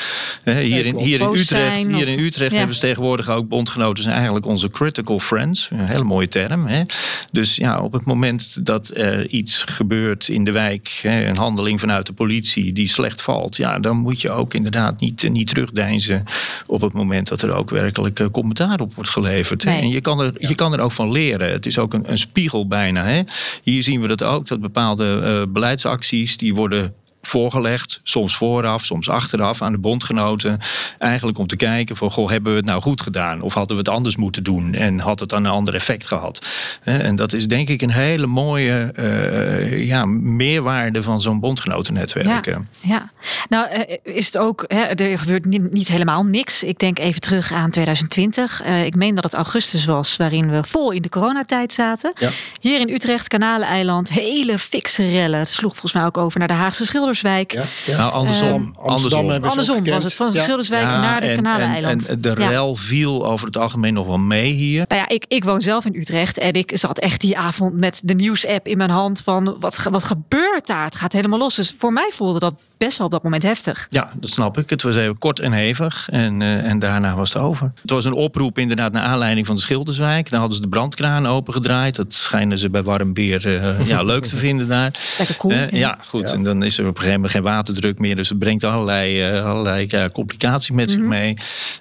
Hè, 0.42 0.60
hier, 0.60 0.86
in, 0.86 0.96
hier 0.96 1.20
in 1.20 1.34
Utrecht, 1.34 1.86
hier 1.86 2.08
in 2.08 2.18
Utrecht 2.18 2.56
hebben 2.56 2.74
ze 2.74 2.80
tegenwoordig 2.80 3.28
ook 3.28 3.48
bondgenoten 3.48 4.02
zijn 4.02 4.14
eigenlijk 4.14 4.46
onze 4.46 4.70
critical 4.70 5.20
friends. 5.20 5.68
Een 5.72 5.86
hele 5.88 6.04
mooie 6.04 6.28
term. 6.28 6.66
Hè. 6.66 6.82
Dus 7.30 7.56
ja, 7.56 7.80
op 7.80 7.92
het 7.92 8.04
moment 8.04 8.66
dat 8.66 8.96
er 8.96 9.28
iets 9.28 9.62
gebeurt 9.62 10.28
in 10.28 10.44
de 10.44 10.52
wijk, 10.52 10.98
hè, 11.02 11.26
een 11.26 11.36
handeling 11.36 11.80
vanuit 11.80 12.06
de 12.06 12.12
politie 12.12 12.72
die 12.72 12.88
slecht 12.88 13.22
valt, 13.22 13.56
ja, 13.56 13.78
dan 13.78 13.96
moet 13.96 14.20
je 14.20 14.30
ook 14.30 14.54
inderdaad 14.54 15.00
niet, 15.00 15.28
niet 15.28 15.48
terugdeinzen 15.48 16.24
op 16.66 16.80
het 16.80 16.92
moment 16.92 17.07
dat 17.08 17.42
er 17.42 17.54
ook 17.54 17.70
werkelijk 17.70 18.20
eh, 18.20 18.26
commentaar 18.30 18.80
op 18.80 18.94
wordt 18.94 19.10
geleverd. 19.10 19.64
Nee. 19.64 19.80
En 19.80 19.88
je 19.88 20.00
kan, 20.00 20.20
er, 20.20 20.32
je 20.38 20.54
kan 20.54 20.72
er 20.72 20.80
ook 20.80 20.92
van 20.92 21.12
leren. 21.12 21.50
Het 21.50 21.66
is 21.66 21.78
ook 21.78 21.94
een, 21.94 22.10
een 22.10 22.18
spiegel 22.18 22.66
bijna. 22.66 23.04
Hè. 23.04 23.22
Hier 23.62 23.82
zien 23.82 24.00
we 24.00 24.08
dat 24.08 24.22
ook, 24.22 24.46
dat 24.46 24.60
bepaalde 24.60 25.20
eh, 25.24 25.52
beleidsacties 25.52 26.36
die 26.36 26.54
worden 26.54 26.94
voorgelegd, 27.28 28.00
soms 28.02 28.36
vooraf, 28.36 28.84
soms 28.84 29.10
achteraf 29.10 29.62
aan 29.62 29.72
de 29.72 29.78
bondgenoten. 29.78 30.58
Eigenlijk 30.98 31.38
om 31.38 31.46
te 31.46 31.56
kijken 31.56 31.96
van, 31.96 32.10
goh, 32.10 32.30
hebben 32.30 32.52
we 32.52 32.58
het 32.58 32.66
nou 32.66 32.82
goed 32.82 33.00
gedaan? 33.00 33.40
Of 33.40 33.54
hadden 33.54 33.76
we 33.76 33.82
het 33.82 33.92
anders 33.92 34.16
moeten 34.16 34.42
doen? 34.42 34.74
En 34.74 34.98
had 34.98 35.20
het 35.20 35.28
dan 35.28 35.44
een 35.44 35.50
ander 35.50 35.74
effect 35.74 36.06
gehad? 36.06 36.46
En 36.82 37.16
dat 37.16 37.32
is 37.32 37.48
denk 37.48 37.68
ik 37.68 37.82
een 37.82 37.90
hele 37.90 38.26
mooie 38.26 38.92
eh, 38.94 39.86
ja, 39.86 40.04
meerwaarde 40.04 41.02
van 41.02 41.20
zo'n 41.20 41.40
bondgenotennetwerk. 41.40 42.46
Ja, 42.46 42.62
ja. 42.80 43.10
nou 43.48 43.68
eh, 43.68 43.96
is 44.02 44.26
het 44.26 44.38
ook, 44.38 44.64
hè, 44.66 44.80
er 44.80 45.18
gebeurt 45.18 45.44
niet, 45.44 45.72
niet 45.72 45.88
helemaal 45.88 46.24
niks. 46.24 46.62
Ik 46.62 46.78
denk 46.78 46.98
even 46.98 47.20
terug 47.20 47.52
aan 47.52 47.70
2020. 47.70 48.62
Eh, 48.62 48.84
ik 48.84 48.94
meen 48.94 49.14
dat 49.14 49.24
het 49.24 49.34
augustus 49.34 49.84
was, 49.84 50.16
waarin 50.16 50.50
we 50.50 50.60
vol 50.64 50.90
in 50.90 51.02
de 51.02 51.08
coronatijd 51.08 51.72
zaten. 51.72 52.12
Ja. 52.14 52.30
Hier 52.60 52.80
in 52.80 52.88
Utrecht, 52.88 53.28
Kanaleiland, 53.28 54.10
hele 54.10 54.58
fikse 54.58 55.10
rellen. 55.10 55.38
Het 55.38 55.48
sloeg 55.48 55.72
volgens 55.72 55.92
mij 55.92 56.04
ook 56.04 56.18
over 56.18 56.38
naar 56.38 56.48
de 56.48 56.54
Haagse 56.54 56.86
Schilderswijk. 57.18 57.52
Ja, 57.52 57.92
ja. 57.92 57.96
Nou, 57.98 58.12
andersom. 58.12 58.48
Amsterdam 58.76 59.20
andersom. 59.20 59.50
Andersom 59.50 59.84
was 59.84 60.04
het, 60.04 60.14
van 60.14 60.32
Ja. 60.32 60.42
Schilderswijk 60.42 60.82
Ja, 60.82 61.00
naar 61.00 61.20
de 61.20 61.32
Kanaleiland. 61.34 62.08
En, 62.08 62.14
en 62.14 62.20
de 62.20 62.34
Ja. 62.38 62.48
rel 62.48 62.76
viel 62.76 63.26
over 63.26 63.46
het 63.46 63.56
algemeen 63.56 63.94
nog 63.94 64.06
wel 64.06 64.18
mee 64.18 64.52
hier. 64.52 64.84
Nou 64.88 65.00
ja, 65.00 65.08
ik, 65.08 65.24
ik 65.28 65.44
woon 65.44 65.60
zelf 65.60 65.84
in 65.84 65.94
Utrecht 65.96 66.38
en 66.38 66.52
ik 66.52 66.70
zat 66.74 66.98
echt 66.98 67.20
die 67.20 67.38
avond 67.38 67.74
met 67.74 68.00
de 68.04 68.14
nieuwsapp 68.14 68.66
in 68.66 68.76
mijn 68.76 68.90
hand 68.90 69.20
van 69.20 69.56
wat, 69.60 69.78
wat 69.90 70.04
gebeurt 70.04 70.66
daar? 70.66 70.84
Het 70.84 70.96
gaat 70.96 71.12
helemaal 71.12 71.38
los. 71.38 71.54
Dus 71.54 71.74
voor 71.78 71.92
mij 71.92 72.10
voelde 72.14 72.38
dat 72.38 72.54
best 72.78 72.96
wel 72.98 73.06
op 73.06 73.12
dat 73.12 73.22
moment 73.22 73.42
heftig. 73.42 73.86
Ja, 73.90 74.08
dat 74.20 74.30
snap 74.30 74.58
ik. 74.58 74.70
Het 74.70 74.82
was 74.82 74.96
even 74.96 75.18
kort 75.18 75.40
en 75.40 75.52
hevig 75.52 76.08
en, 76.10 76.42
eh, 76.42 76.64
en 76.70 76.78
daarna 76.78 77.14
was 77.14 77.32
het 77.32 77.42
over. 77.42 77.72
Het 77.82 77.90
was 77.90 78.04
een 78.04 78.12
oproep 78.12 78.58
inderdaad 78.58 78.92
naar 78.92 79.02
aanleiding 79.02 79.46
van 79.46 79.54
de 79.56 79.60
Schilderswijk. 79.60 80.30
Dan 80.30 80.38
hadden 80.38 80.56
ze 80.56 80.62
de 80.62 80.68
brandkraan 80.68 81.26
opengedraaid. 81.26 81.96
Dat 81.96 82.14
schijnen 82.14 82.58
ze 82.58 82.70
bij 82.70 82.82
warm 82.82 83.12
bier 83.12 83.46
eh, 83.62 83.86
ja, 83.88 84.02
leuk 84.02 84.24
te 84.24 84.36
vinden 84.36 84.68
daar. 84.68 84.92
Lekker 85.18 85.36
cool. 85.36 85.52
Eh, 85.54 85.70
ja, 85.70 85.98
goed. 86.06 86.28
Ja. 86.28 86.34
En 86.34 86.42
dan 86.42 86.62
is 86.62 86.78
er 86.78 86.82
op 86.84 86.88
een 86.88 86.96
gegeven 86.96 87.14
moment 87.14 87.32
geen 87.32 87.42
waterdruk 87.42 87.98
meer. 87.98 88.16
Dus 88.16 88.28
het 88.28 88.38
brengt 88.38 88.64
allerlei, 88.64 89.32
allerlei 89.40 89.84
ja, 89.88 90.08
complicaties 90.08 90.70
met 90.70 90.86
Mhm. 90.88 90.98
zich 90.98 91.08
mee. 91.08 91.36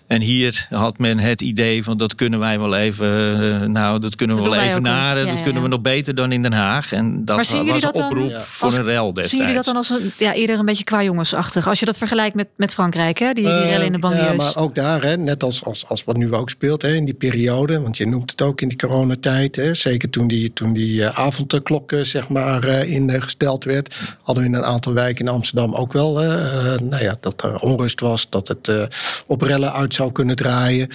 En 0.07 0.21
hier 0.21 0.67
had 0.69 0.97
men 0.97 1.19
het 1.19 1.41
idee 1.41 1.83
van 1.83 1.97
dat 1.97 2.15
kunnen 2.15 2.39
wij 2.39 2.59
wel 2.59 2.75
even, 2.75 3.71
nou, 3.71 3.99
dat 3.99 4.15
kunnen 4.15 4.35
we 4.35 4.41
Dat 4.43 4.51
wel 4.51 4.61
even. 4.61 4.83
Ja, 4.83 5.13
dat 5.13 5.25
ja, 5.27 5.41
kunnen 5.41 5.61
we 5.61 5.67
nog 5.67 5.81
beter 5.81 6.15
dan 6.15 6.31
in 6.31 6.41
Den 6.41 6.53
Haag. 6.53 6.91
En 6.91 7.25
dat 7.25 7.35
Maar 7.35 7.45
zien 7.45 7.57
jullie 7.57 7.71
was 7.73 7.81
een 7.83 7.87
dat 7.91 8.01
dan 8.01 8.09
oproep 8.11 8.29
Ja. 8.29 8.43
voor 8.45 8.65
als- 8.67 8.77
een 8.77 8.83
rel 8.83 9.05
destijds. 9.05 9.29
Zien 9.29 9.39
jullie 9.39 9.55
dat 9.55 9.65
dan 9.65 9.75
als 9.75 9.89
een, 9.89 10.11
ja, 10.17 10.33
eerder 10.33 10.59
een 10.59 10.65
beetje 10.65 10.83
qua 10.87 11.03
jongensachtig? 11.03 11.67
Als 11.67 11.79
je 11.79 11.85
dat 11.85 11.97
vergelijkt 11.97 12.35
met, 12.35 12.47
met 12.55 12.73
Frankrijk, 12.73 13.17
hè? 13.19 13.33
Die, 13.33 13.43
die 13.43 13.53
rellen 13.53 13.85
in 13.85 13.91
de 13.91 13.97
Eh, 13.97 14.03
banlieues. 14.03 14.27
Ja, 14.29 14.35
maar 14.35 14.57
ook 14.57 14.75
daar, 14.75 15.03
hè, 15.03 15.17
net 15.17 15.43
als, 15.43 15.63
als, 15.63 15.87
als 15.87 16.03
wat 16.03 16.17
nu 16.17 16.33
ook 16.33 16.49
speelt 16.49 16.81
hè, 16.81 16.93
in 16.93 17.05
die 17.05 17.13
periode. 17.13 17.81
Want 17.81 17.97
je 17.97 18.07
noemt 18.07 18.31
het 18.31 18.41
ook 18.41 18.61
in 18.61 18.67
die 18.67 18.77
coronatijd. 18.77 19.55
Hè, 19.55 19.73
zeker 19.73 20.09
toen 20.09 20.27
die, 20.27 20.53
toen 20.53 20.73
die 20.73 21.05
eh, 21.05 21.19
avondklok 21.19 21.91
eh, 21.91 22.01
zeg 22.01 22.27
maar, 22.29 22.63
eh, 22.63 22.91
ingesteld 22.91 23.63
werd. 23.63 23.95
Hadden 24.21 24.43
we 24.43 24.49
in 24.49 24.55
een 24.55 24.63
aantal 24.65 24.93
wijken 24.93 25.25
in 25.25 25.31
Amsterdam 25.31 25.75
ook 25.75 25.93
wel. 25.93 26.21
eh, 26.21 26.73
eh, 26.73 26.79
nou 26.81 27.03
ja, 27.03 27.17
dat 27.21 27.43
er 27.43 27.55
onrust 27.59 27.99
was. 27.99 28.29
Dat 28.29 28.47
het 28.47 28.67
eh, 28.67 28.81
op 29.27 29.41
rellen 29.41 29.73
uit 29.73 29.93
zou 29.93 30.11
kunnen 30.11 30.35
draaien. 30.35 30.87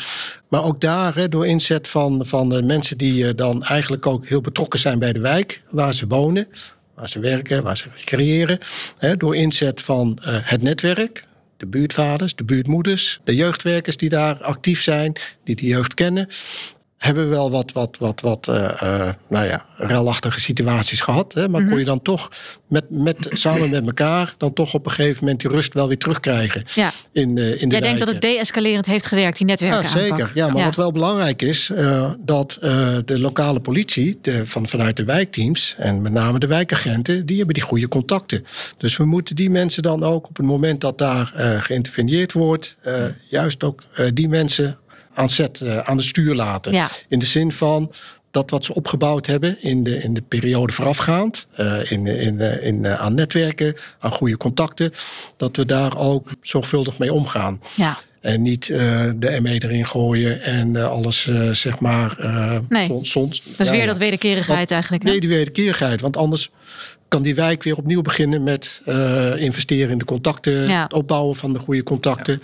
Maar 0.49 0.65
ook 0.65 0.81
daar, 0.81 1.15
hè, 1.15 1.29
door 1.29 1.47
inzet 1.47 1.89
van, 1.89 2.23
van 2.27 2.49
de 2.49 2.63
mensen 2.63 2.99
die 2.99 3.27
eh, 3.27 3.35
dan 3.37 3.63
eigenlijk 3.65 4.07
ook 4.07 4.27
heel 4.27 4.41
betrokken 4.41 4.79
zijn 4.81 4.99
bij 4.99 5.13
de 5.13 5.21
wijk. 5.21 5.63
Waar 5.71 5.95
ze 5.95 6.07
wonen. 6.07 6.47
Waar 7.03 7.11
ze 7.11 7.21
werken, 7.21 7.63
waar 7.63 7.77
ze 7.77 7.89
recreëren. 7.97 8.59
Hè, 8.99 9.17
door 9.17 9.37
inzet 9.37 9.81
van 9.81 10.19
eh, 10.23 10.37
het 10.43 10.63
netwerk 10.63 11.27
de 11.57 11.67
buurtvaders, 11.67 12.35
de 12.35 12.45
buurtmoeders, 12.45 13.21
de 13.25 13.35
jeugdwerkers 13.35 13.97
die 13.97 14.09
daar 14.09 14.43
actief 14.43 14.83
zijn, 14.83 15.13
die 15.45 15.57
de 15.57 15.67
jeugd 15.67 15.95
kennen, 15.95 16.29
hebben 17.03 17.25
we 17.25 17.31
wel 17.31 17.51
wat, 17.51 17.73
wat, 17.73 17.97
wat, 17.99 18.21
wat 18.21 18.49
eh, 18.49 18.83
eh, 18.83 19.15
nou 19.29 19.47
ja, 19.47 19.67
relachtige 19.77 20.41
situaties 20.41 21.01
gehad. 21.01 21.35
Hè? 21.35 21.49
Maar 21.49 21.69
kon 21.69 21.79
je 21.79 21.85
dan 21.85 22.03
toch 22.03 22.31
met, 22.69 22.85
met, 22.91 23.29
samen 23.31 23.71
met 23.71 23.87
elkaar 23.87 24.35
dan 24.39 24.53
toch 24.53 24.75
op 24.75 24.87
een 24.87 24.93
gegeven 24.93 25.19
moment 25.21 25.41
die 25.41 25.51
rust 25.51 25.75
wel 25.75 25.89
weer 25.89 25.99
terugkrijgen 25.99 26.65
Ja. 26.75 26.93
in, 27.13 27.39
eh, 27.39 27.63
in 27.63 27.69
de 27.69 27.75
Jij 27.75 27.81
denkt 27.81 27.99
dat 27.99 28.09
het 28.09 28.21
deescalerend 28.21 28.87
heeft 28.87 29.07
gewerkt, 29.07 29.37
die 29.37 29.47
netwerken 29.47 29.83
Ja, 29.83 29.89
zeker. 29.89 30.31
Ja, 30.35 30.49
maar 30.49 30.65
wat 30.65 30.75
wel 30.75 30.93
belangrijk 30.93 31.43
is, 31.43 31.71
dat 32.19 32.59
de 33.05 33.19
lokale 33.19 33.61
politie 33.61 34.19
de, 34.21 34.47
van, 34.47 34.69
vanuit 34.69 34.97
de 34.97 35.05
wijkteams 35.05 35.75
en 35.79 36.03
met 36.03 36.13
name 36.13 36.39
de 36.39 36.47
wijkagenten, 36.47 37.27
die 37.27 37.37
hebben 37.37 37.55
die 37.55 37.63
goede 37.63 37.89
contacten. 37.89 38.45
Dus 38.77 38.97
we 38.97 39.05
moeten 39.05 39.37
die 39.37 39.51
mensen 39.51 39.83
dan 39.83 40.05
ook 40.05 40.29
op 40.29 40.37
het 40.37 40.47
moment 40.47 40.81
dat 40.81 40.99
daar 40.99 41.33
geïnterveneerd 41.63 42.33
wordt, 42.33 42.77
juist 43.29 43.65
ook 43.65 43.83
die 44.15 44.29
mensen 44.29 44.79
aan, 45.15 45.31
zet, 45.31 45.61
eh, 45.61 45.79
aan 45.79 45.97
de 45.97 46.03
stuur 46.03 46.35
laten. 46.35 46.73
Ja. 46.73 46.89
In 47.09 47.19
de 47.19 47.27
zin 47.27 47.53
van 47.53 47.93
dat 48.31 48.51
wat 48.51 48.65
ze 48.65 48.75
opgebouwd 48.75 49.27
hebben 49.27 49.63
in 49.63 49.83
de, 49.83 49.97
in 49.97 50.15
de 50.15 50.23
periode 50.23 50.73
voorafgaand, 50.73 51.47
eh, 51.57 51.91
in, 51.91 52.07
in, 52.07 52.41
eh, 52.41 52.67
in, 52.67 52.87
aan 52.87 53.15
netwerken, 53.15 53.75
aan 53.99 54.11
goede 54.11 54.37
contacten, 54.37 54.93
dat 55.37 55.57
we 55.57 55.67
daar 55.67 55.99
ook 55.99 56.31
zorgvuldig 56.41 56.99
mee 56.99 57.13
omgaan. 57.13 57.61
Ja. 57.75 57.99
En 58.21 58.43
niet 58.43 58.67
de 58.67 59.39
ME 59.43 59.63
erin 59.63 59.87
gooien 59.87 60.43
en 60.43 60.77
alles 60.91 61.31
zeg 61.53 61.79
maar. 61.79 62.17
Nee. 62.69 62.87
soms, 62.87 63.11
soms, 63.11 63.43
Dat 63.57 63.67
is 63.67 63.71
weer 63.71 63.87
dat 63.87 63.99
wederkerigheid 63.99 64.71
eigenlijk. 64.71 65.03
Hè? 65.03 65.11
Nee, 65.11 65.21
die 65.21 65.29
wederkerigheid. 65.29 66.01
Want 66.01 66.17
anders 66.17 66.51
kan 67.13 67.23
die 67.23 67.35
wijk 67.35 67.63
weer 67.63 67.77
opnieuw 67.77 68.03
beginnen 68.03 68.43
met 68.43 68.83
eh, 68.85 69.37
investeren 69.43 69.91
in 69.91 69.99
de 69.99 70.05
contacten, 70.05 70.69
Ja. 70.69 70.83
het 70.83 70.93
opbouwen 70.93 71.37
van 71.37 71.53
de 71.53 71.59
goede 71.59 71.83
contacten. 71.83 72.43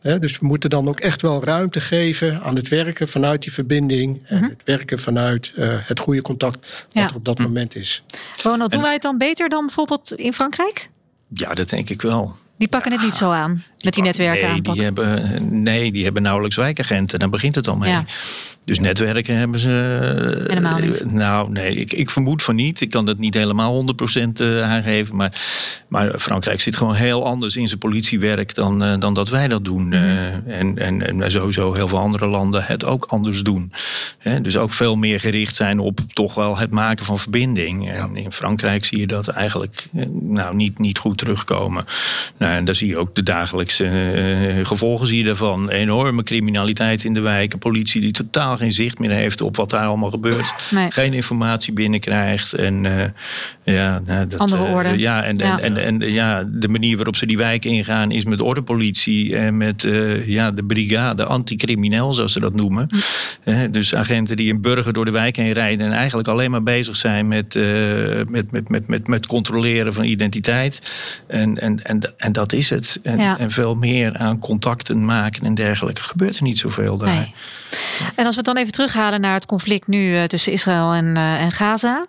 Hè, 0.00 0.18
dus 0.18 0.38
we 0.38 0.46
moeten 0.46 0.70
dan 0.70 0.88
ook 0.88 1.00
echt 1.00 1.22
wel 1.22 1.44
ruimte 1.44 1.80
geven 1.80 2.42
aan 2.42 2.56
het 2.56 2.68
werken 2.68 3.08
vanuit 3.08 3.42
die 3.42 3.52
verbinding. 3.52 4.20
En 4.26 4.42
het 4.42 4.62
werken 4.64 4.98
vanuit 4.98 5.52
eh, 5.56 5.68
het 5.70 6.00
goede 6.00 6.22
contact 6.22 6.58
wat 6.60 6.86
Mhm. 6.94 6.98
Ja. 6.98 7.08
er 7.08 7.14
op 7.14 7.24
dat 7.24 7.38
moment 7.38 7.76
is. 7.76 8.02
Ronald, 8.42 8.72
doen 8.72 8.82
wij 8.82 8.92
het 8.92 9.02
dan 9.02 9.18
beter 9.18 9.48
dan 9.48 9.66
bijvoorbeeld 9.66 10.12
in 10.12 10.32
Frankrijk? 10.32 10.90
Ja, 11.28 11.54
dat 11.54 11.68
denk 11.70 11.90
ik 11.90 12.02
wel. 12.02 12.34
Die 12.56 12.68
pakken 12.68 12.92
het 12.92 13.02
niet 13.02 13.14
zo 13.14 13.30
aan 13.30 13.64
met 13.84 13.94
die 13.94 14.02
netwerken 14.02 14.48
nee, 14.48 14.60
die 14.60 14.82
hebben, 14.82 15.62
nee, 15.62 15.92
die 15.92 16.04
hebben 16.04 16.22
nauwelijks 16.22 16.56
wijkagenten. 16.56 17.18
Daar 17.18 17.30
begint 17.30 17.54
het 17.54 17.68
al 17.68 17.76
mee. 17.76 17.90
Ja. 17.90 18.04
Dus 18.64 18.78
netwerken 18.80 19.36
hebben 19.36 19.60
ze. 19.60 19.98
eh, 20.40 20.48
Helemaal 20.48 20.78
niet. 20.78 21.04
Nou, 21.04 21.50
nee, 21.50 21.74
ik, 21.74 21.92
ik 21.92 22.10
vermoed 22.10 22.42
van 22.42 22.54
niet. 22.54 22.80
Ik 22.80 22.90
kan 22.90 23.06
dat 23.06 23.18
niet 23.18 23.34
helemaal 23.34 23.84
100% 24.16 24.32
eh, 24.32 24.62
aangeven. 24.62 25.16
Maar, 25.16 25.40
maar 25.88 26.18
Frankrijk 26.18 26.60
zit 26.60 26.76
gewoon 26.76 26.94
heel 26.94 27.26
anders 27.26 27.56
in 27.56 27.68
zijn 27.68 27.78
politiewerk 27.80 28.54
dan, 28.54 28.84
eh, 28.84 28.98
dan 28.98 29.14
dat 29.14 29.28
wij 29.28 29.48
dat 29.48 29.64
doen. 29.64 29.88
Mhm. 29.88 30.40
En, 30.46 30.78
en, 30.78 31.22
en 31.22 31.30
sowieso 31.30 31.72
heel 31.74 31.88
veel 31.88 31.98
andere 31.98 32.26
landen 32.26 32.64
het 32.64 32.84
ook 32.84 33.04
anders 33.04 33.42
doen. 33.42 33.72
Dus 34.42 34.56
ook 34.56 34.72
veel 34.72 34.96
meer 34.96 35.20
gericht 35.20 35.54
zijn 35.56 35.78
op 35.78 35.98
toch 36.12 36.34
wel 36.34 36.58
het 36.58 36.70
maken 36.70 37.04
van 37.04 37.18
verbinding. 37.18 37.90
En 37.90 38.16
in 38.16 38.32
Frankrijk 38.32 38.84
zie 38.84 38.98
je 38.98 39.06
dat 39.06 39.28
eigenlijk 39.28 39.88
nou, 40.20 40.56
niet, 40.56 40.78
niet 40.78 40.98
goed 40.98 41.18
terugkomen. 41.18 41.84
Nou 42.38 42.53
en 42.56 42.64
daar 42.64 42.74
zie 42.74 42.88
je 42.88 42.98
ook 42.98 43.14
de 43.14 43.22
dagelijkse 43.22 43.84
uh, 43.84 44.66
gevolgen 44.66 45.06
zie 45.06 45.18
je 45.18 45.24
daarvan. 45.24 45.70
Enorme 45.70 46.22
criminaliteit 46.22 47.04
in 47.04 47.14
de 47.14 47.20
wijken. 47.20 47.58
Politie 47.58 48.00
die 48.00 48.12
totaal 48.12 48.56
geen 48.56 48.72
zicht 48.72 48.98
meer 48.98 49.10
heeft 49.10 49.40
op 49.40 49.56
wat 49.56 49.70
daar 49.70 49.86
allemaal 49.86 50.10
gebeurt. 50.10 50.54
Nee. 50.70 50.90
Geen 50.90 51.12
informatie 51.12 51.72
binnenkrijgt. 51.72 52.52
En, 52.52 52.84
uh, 52.84 53.04
ja, 53.64 54.02
nou, 54.06 54.26
dat, 54.26 54.38
Andere 54.38 54.62
orde. 54.62 54.98
ja, 54.98 55.24
en, 55.24 55.36
Ja. 55.36 55.58
En, 55.58 55.76
en, 55.76 56.00
en 56.00 56.12
ja, 56.12 56.44
de 56.46 56.68
manier 56.68 56.96
waarop 56.96 57.16
ze 57.16 57.26
die 57.26 57.36
wijken 57.36 57.70
ingaan 57.70 58.10
is 58.10 58.24
met 58.24 58.40
ordepolitie 58.40 59.36
en 59.36 59.56
met 59.56 59.84
eh, 59.84 60.26
ja, 60.26 60.50
de 60.50 60.64
brigade 60.64 61.24
anticrimineel, 61.24 62.14
zoals 62.14 62.32
ze 62.32 62.40
dat 62.40 62.54
noemen. 62.54 62.88
Eh, 63.44 63.60
dus 63.70 63.94
agenten 63.94 64.36
die 64.36 64.52
een 64.52 64.60
burger 64.60 64.92
door 64.92 65.04
de 65.04 65.10
wijk 65.10 65.36
heen 65.36 65.52
rijden 65.52 65.86
en 65.86 65.92
eigenlijk 65.92 66.28
alleen 66.28 66.50
maar 66.50 66.62
bezig 66.62 66.96
zijn 66.96 67.28
met, 67.28 67.56
eh, 67.56 67.64
met, 68.28 68.50
met, 68.50 68.68
met, 68.68 68.88
met, 68.88 69.06
met 69.06 69.26
controleren 69.26 69.94
van 69.94 70.04
identiteit. 70.04 70.92
En, 71.26 71.60
en, 71.60 71.84
en, 71.84 72.00
en 72.16 72.32
dat 72.34 72.52
is 72.52 72.70
het. 72.70 73.00
En, 73.02 73.18
Ja. 73.18 73.38
en 73.38 73.50
veel 73.50 73.74
meer 73.74 74.16
aan 74.16 74.38
contacten 74.38 75.04
maken 75.04 75.42
en 75.46 75.54
dergelijke. 75.54 76.02
Gebeurt 76.02 76.36
er 76.36 76.42
niet 76.42 76.58
zoveel 76.58 76.96
daar. 76.96 77.14
Nee. 77.14 77.34
En 78.14 78.26
als 78.26 78.34
we 78.36 78.40
het 78.40 78.44
dan 78.44 78.56
even 78.56 78.72
terughalen 78.72 79.20
naar 79.20 79.34
het 79.34 79.46
conflict 79.46 79.86
nu 79.86 80.16
eh, 80.16 80.24
tussen 80.24 80.52
Israël 80.52 80.92
en, 80.92 81.16
eh, 81.16 81.40
en 81.40 81.52
Gaza. 81.52 82.06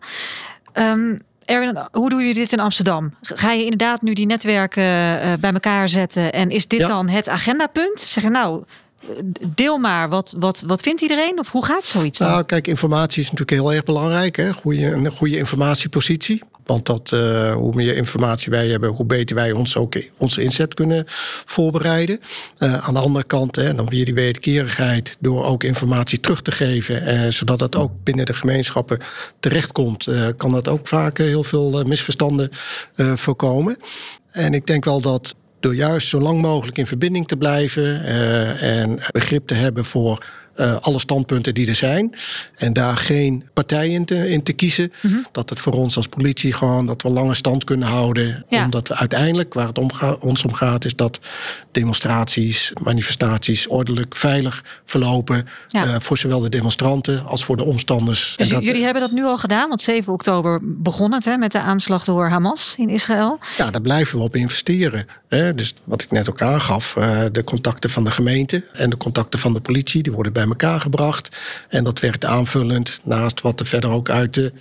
Ehm, 0.73 1.15
Erwin, 1.45 1.77
hoe 1.91 2.09
doen 2.09 2.19
jullie 2.19 2.33
dit 2.33 2.51
in 2.53 2.59
Amsterdam? 2.59 3.13
Ga 3.21 3.51
je 3.51 3.63
inderdaad 3.63 4.01
nu 4.01 4.13
die 4.13 4.25
netwerken 4.25 4.83
eh, 5.21 5.33
bij 5.39 5.53
elkaar 5.53 5.89
zetten? 5.89 6.31
En 6.33 6.49
is 6.49 6.67
dit 6.67 6.79
Ja. 6.79 6.87
dan 6.87 7.09
het 7.09 7.29
agendapunt? 7.29 7.99
Zeg 7.99 8.23
je 8.23 8.29
nou, 8.29 8.63
deel 9.47 9.77
maar. 9.77 10.09
Wat, 10.09 10.35
wat, 10.39 10.63
wat 10.67 10.81
vindt 10.81 11.01
iedereen? 11.01 11.39
Of 11.39 11.49
hoe 11.49 11.65
gaat 11.65 11.83
zoiets 11.85 12.17
dan? 12.19 12.29
Nou, 12.29 12.43
kijk, 12.43 12.67
informatie 12.67 13.21
is 13.21 13.31
natuurlijk 13.31 13.61
heel 13.61 13.73
erg 13.73 13.83
belangrijk. 13.83 14.35
Hè? 14.35 14.53
Goeie, 14.53 14.85
een 14.91 15.11
goede 15.11 15.37
informatiepositie. 15.37 16.41
Want 16.65 16.85
dat, 16.85 17.11
eh, 17.11 17.53
hoe 17.53 17.75
meer 17.75 17.95
informatie 17.95 18.51
wij 18.51 18.67
hebben, 18.67 18.89
hoe 18.89 19.05
beter 19.05 19.35
wij 19.35 19.51
ons 19.51 19.77
ook 19.77 19.95
onze 20.17 20.41
inzet 20.41 20.73
kunnen 20.73 21.03
voorbereiden. 21.45 22.19
Eh, 22.57 22.87
aan 22.87 22.93
de 22.93 22.99
andere 22.99 23.25
kant, 23.25 23.55
hè, 23.55 23.75
dan 23.75 23.89
weer 23.89 24.05
die 24.05 24.13
wederkerigheid 24.13 25.17
door 25.19 25.45
ook 25.45 25.63
informatie 25.63 26.19
terug 26.19 26.41
te 26.41 26.51
geven. 26.51 27.05
eh, 27.05 27.31
zodat 27.31 27.59
dat 27.59 27.75
ook 27.75 27.91
binnen 28.03 28.25
de 28.25 28.33
gemeenschappen 28.33 28.99
terechtkomt. 29.39 30.07
kan 30.37 30.51
dat 30.51 30.67
ook 30.67 30.87
vaak 30.87 31.17
heel 31.17 31.43
veel 31.43 31.83
misverstanden 31.83 32.49
voorkomen. 32.95 33.77
En 34.31 34.53
ik 34.53 34.67
denk 34.67 34.85
wel 34.85 35.01
dat 35.01 35.35
door 35.59 35.75
juist 35.75 36.07
zo 36.07 36.19
lang 36.19 36.41
mogelijk 36.41 36.77
in 36.77 36.87
verbinding 36.87 37.27
te 37.27 37.37
blijven 37.37 38.03
en 38.59 38.99
begrip 39.11 39.47
te 39.47 39.53
hebben 39.53 39.85
voor 39.85 40.25
eh, 40.55 40.75
alle 40.81 40.99
standpunten 40.99 41.53
die 41.53 41.67
er 41.67 41.75
zijn. 41.75 42.15
En 42.55 42.73
daar 42.73 42.97
geen 42.97 43.43
partij 43.53 43.89
in 43.89 44.05
te, 44.05 44.29
in 44.29 44.43
te 44.43 44.53
kiezen. 44.53 44.93
Mhm. 45.01 45.13
Dat 45.31 45.49
het 45.49 45.59
voor 45.59 45.73
ons 45.73 45.95
als 45.97 46.07
politie 46.07 46.53
gewoon 46.53 46.85
dat 46.85 47.01
we 47.01 47.09
lange 47.09 47.33
stand 47.35 47.63
kunnen 47.63 47.87
houden. 47.87 48.45
Ja. 48.49 48.63
Omdat 48.63 48.87
we 48.87 48.95
uiteindelijk, 48.95 49.53
waar 49.53 49.67
het 49.67 49.77
om 49.77 49.89
ons 50.19 50.43
om 50.43 50.53
gaat, 50.53 50.85
is 50.85 50.95
dat 50.95 51.19
demonstraties, 51.71 52.71
manifestaties 52.83 53.67
ordelijk, 53.67 54.15
veilig 54.15 54.63
verlopen. 54.85 55.47
Ja. 55.67 55.83
eh, 55.83 55.95
voor 55.99 56.17
zowel 56.17 56.39
de 56.39 56.49
demonstranten 56.49 57.25
als 57.25 57.45
voor 57.45 57.57
de 57.57 57.63
omstanders. 57.63 58.33
Dus 58.37 58.47
En 58.49 58.55
dat- 58.55 58.63
jullie 58.63 58.83
hebben 58.83 59.01
dat 59.01 59.11
nu 59.11 59.23
al 59.23 59.37
gedaan, 59.37 59.69
want 59.69 59.81
7 59.81 60.13
oktober 60.13 60.59
begon 60.63 61.13
het 61.13 61.25
hè, 61.25 61.37
met 61.37 61.51
de 61.51 61.59
aanslag 61.59 62.03
door 62.03 62.29
Hamas 62.29 62.75
in 62.77 62.89
Israël. 62.89 63.39
Ja, 63.57 63.71
daar 63.71 63.81
blijven 63.81 64.17
we 64.17 64.23
op 64.23 64.35
investeren. 64.35 65.07
Hè? 65.27 65.55
Dus 65.55 65.73
wat 65.83 66.01
ik 66.01 66.11
net 66.11 66.29
ook 66.29 66.41
aangaf, 66.41 66.95
eh, 66.95 67.19
de 67.31 67.43
contacten 67.43 67.89
van 67.89 68.03
de 68.03 68.11
gemeente 68.11 68.63
en 68.73 68.89
de 68.89 68.97
contacten 68.97 69.39
van 69.39 69.53
de 69.53 69.59
politie, 69.59 70.03
die 70.03 70.11
worden 70.11 70.33
bij 70.33 70.44
elkaar 70.49 70.79
gebracht. 70.79 71.37
En 71.69 71.83
dat 71.83 71.99
werkt 71.99 72.25
aanvullend 72.25 72.99
naast 73.03 73.41
wat 73.41 73.59
er 73.59 73.65
verder 73.65 73.89
ook 73.89 74.09
uit 74.09 74.33
de 74.33 74.51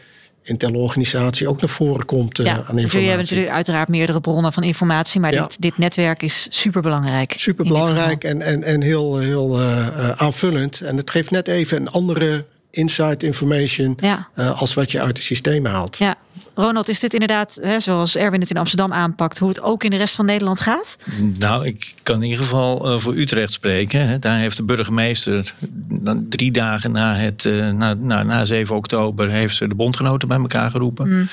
Intel-organisatie 0.46 1.48
ook 1.48 1.60
naar 1.60 1.70
voren 1.70 2.04
komt 2.06 2.38
eh, 2.38 2.44
ja, 2.44 2.52
aan 2.52 2.56
dus 2.58 2.66
jullie 2.66 2.78
hebben 2.78 2.82
informatie. 3.00 3.20
natuurlijk 3.20 3.56
uiteraard 3.56 3.88
meerdere 3.88 4.20
bronnen 4.20 4.52
van 4.52 4.62
informatie, 4.62 5.20
maar 5.20 5.32
Ja. 5.32 5.42
dit, 5.42 5.60
dit 5.60 5.78
netwerk 5.78 6.22
is 6.22 6.46
superbelangrijk. 6.50 7.32
Super 7.36 7.64
belangrijk 7.64 8.24
en, 8.24 8.42
en, 8.42 8.62
en 8.62 8.80
heel, 8.80 9.18
heel 9.18 9.60
eh, 9.60 9.86
eh, 9.86 10.10
aanvullend. 10.10 10.80
En 10.80 10.96
het 10.96 11.10
geeft 11.10 11.30
net 11.30 11.48
even 11.48 11.76
een 11.80 11.88
andere 11.90 12.44
insight 12.70 13.22
information 13.22 13.96
Ja. 14.00 14.28
als 14.56 14.74
wat 14.74 14.90
je 14.92 15.00
uit 15.00 15.16
de 15.16 15.22
systemen 15.22 15.70
haalt. 15.70 15.96
Ja, 15.98 16.14
Ronald, 16.54 16.88
is 16.88 17.00
dit 17.00 17.12
inderdaad, 17.12 17.58
hè, 17.62 17.80
zoals 17.80 18.16
Erwin 18.16 18.40
het 18.40 18.50
in 18.50 18.56
Amsterdam 18.56 18.92
aanpakt, 18.92 19.38
hoe 19.38 19.48
het 19.48 19.62
ook 19.62 19.84
in 19.84 19.90
de 19.90 19.96
rest 19.96 20.14
van 20.14 20.24
Nederland 20.24 20.60
gaat? 20.60 20.96
Nou, 21.38 21.66
ik 21.66 21.94
kan 22.02 22.16
in 22.16 22.22
ieder 22.22 22.44
geval 22.44 22.84
eh, 22.84 22.98
voor 22.98 23.14
Utrecht 23.14 23.52
spreken. 23.52 24.08
hè. 24.08 24.18
Daar 24.18 24.38
heeft 24.38 24.56
de 24.56 24.62
burgemeester 24.62 25.54
dan 25.88 26.26
drie 26.28 26.50
dagen 26.50 26.92
na, 26.92 27.14
het, 27.14 27.44
eh, 27.44 27.70
na, 27.70 27.94
na, 27.94 28.22
na 28.22 28.44
7 28.44 28.76
oktober 28.76 29.30
heeft 29.30 29.56
ze 29.56 29.68
de 29.68 29.74
bondgenoten 29.74 30.28
bij 30.28 30.38
elkaar 30.38 30.70
geroepen. 30.70 31.28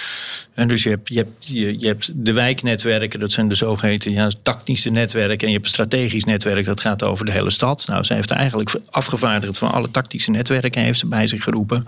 En 0.53 0.67
dus 0.67 0.83
je 0.83 0.89
hebt, 0.89 1.07
je, 1.07 1.17
hebt, 1.17 1.47
je, 1.47 1.79
je 1.79 1.87
hebt 1.87 2.11
de 2.15 2.33
wijknetwerken, 2.33 3.19
dat 3.19 3.31
zijn 3.31 3.47
de 3.47 3.55
zogeheten 3.55 4.11
ja, 4.11 4.31
tactische 4.43 4.89
netwerken. 4.89 5.39
En 5.39 5.47
je 5.47 5.53
hebt 5.53 5.65
een 5.65 5.73
strategisch 5.73 6.23
netwerk, 6.23 6.65
dat 6.65 6.81
gaat 6.81 7.03
over 7.03 7.25
de 7.25 7.31
hele 7.31 7.49
stad. 7.49 7.87
Nou, 7.87 8.03
ze 8.03 8.13
heeft 8.13 8.31
eigenlijk 8.31 8.71
afgevaardigd 8.89 9.57
van 9.57 9.71
alle 9.71 9.91
tactische 9.91 10.31
netwerken 10.31 10.81
heeft 10.81 10.99
ze 10.99 11.07
bij 11.07 11.27
zich 11.27 11.43
geroepen. 11.43 11.85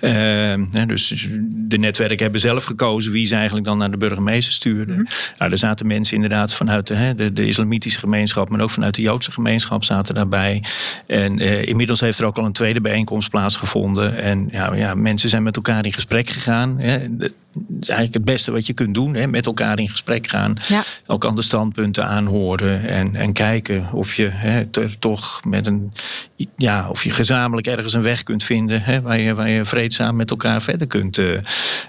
Eh, 0.00 0.86
dus 0.86 1.26
de 1.48 1.78
netwerken 1.78 2.22
hebben 2.22 2.40
zelf 2.40 2.65
gekozen 2.66 3.12
wie 3.12 3.26
ze 3.26 3.34
eigenlijk 3.34 3.66
dan 3.66 3.78
naar 3.78 3.90
de 3.90 3.96
burgemeester 3.96 4.52
stuurden. 4.52 5.08
Nou, 5.38 5.50
er 5.50 5.58
zaten 5.58 5.86
mensen 5.86 6.14
inderdaad 6.14 6.54
vanuit 6.54 6.86
de, 6.86 6.94
hè, 6.94 7.14
de, 7.14 7.32
de 7.32 7.46
islamitische 7.46 7.98
gemeenschap, 7.98 8.48
maar 8.48 8.60
ook 8.60 8.70
vanuit 8.70 8.94
de 8.94 9.02
Joodse 9.02 9.32
gemeenschap 9.32 9.84
zaten 9.84 10.14
daarbij. 10.14 10.62
En 11.06 11.38
eh, 11.38 11.66
inmiddels 11.66 12.00
heeft 12.00 12.18
er 12.18 12.24
ook 12.24 12.38
al 12.38 12.44
een 12.44 12.52
tweede 12.52 12.80
bijeenkomst 12.80 13.30
plaatsgevonden. 13.30 14.16
En 14.16 14.48
ja, 14.50 14.74
ja, 14.74 14.94
mensen 14.94 15.28
zijn 15.28 15.42
met 15.42 15.56
elkaar 15.56 15.84
in 15.84 15.92
gesprek 15.92 16.30
gegaan. 16.30 16.78
Hè. 16.78 17.06
Is 17.80 17.88
eigenlijk 17.88 18.14
het 18.14 18.24
beste 18.34 18.52
wat 18.52 18.66
je 18.66 18.72
kunt 18.72 18.94
doen, 18.94 19.14
hè, 19.14 19.26
met 19.26 19.46
elkaar 19.46 19.78
in 19.78 19.88
gesprek 19.88 20.26
gaan. 20.28 20.56
Ja. 20.68 20.82
Ook 21.06 21.24
andere 21.24 21.46
standpunten 21.46 22.06
aanhoren 22.06 22.88
en, 22.88 23.14
en 23.14 23.32
kijken 23.32 23.88
of 23.92 24.14
je 24.14 24.28
hè, 24.32 24.62
er 24.72 24.98
toch 24.98 25.40
met 25.44 25.66
een, 25.66 25.92
ja, 26.56 26.88
of 26.90 27.04
je 27.04 27.10
gezamenlijk 27.10 27.66
ergens 27.66 27.92
een 27.92 28.02
weg 28.02 28.22
kunt 28.22 28.44
vinden 28.44 28.82
hè, 28.82 29.00
waar, 29.00 29.18
je, 29.18 29.34
waar 29.34 29.48
je 29.48 29.64
vreedzaam 29.64 30.16
met 30.16 30.30
elkaar 30.30 30.62
verder 30.62 30.86
kunt. 30.86 31.18
eh. 31.18 31.34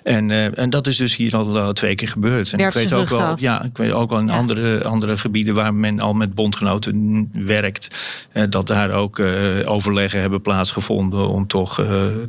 en, 0.04 0.32
eh, 0.32 0.58
en 0.58 0.70
dat 0.70 0.88
is 0.88 0.98
dus 0.98 1.16
hier 1.16 1.36
al 1.36 1.74
twee 1.74 1.96
keer 1.96 2.08
gebeurd. 2.10 2.54
En 2.54 2.60
ik 2.60 2.72
weet 2.72 2.94
ook 2.94 3.10
wel, 3.10 3.22
af. 3.22 3.40
ja, 3.40 3.64
ik 3.64 3.78
weet 3.78 3.92
ook 3.92 4.10
wel 4.10 4.20
in 4.20 4.28
Ja. 4.28 4.34
andere, 4.34 4.84
andere 4.84 5.18
gebieden 5.18 5.54
waar 5.56 5.74
men 5.74 6.00
al 6.00 6.14
met 6.14 6.34
bondgenoten 6.36 7.30
werkt, 7.34 7.96
dat 8.50 8.68
daar 8.68 8.92
ook 8.92 9.20
eh, 9.20 9.60
overleggen 9.66 10.20
hebben 10.20 10.42
plaatsgevonden 10.42 11.28
om 11.30 11.48
toch 11.48 11.76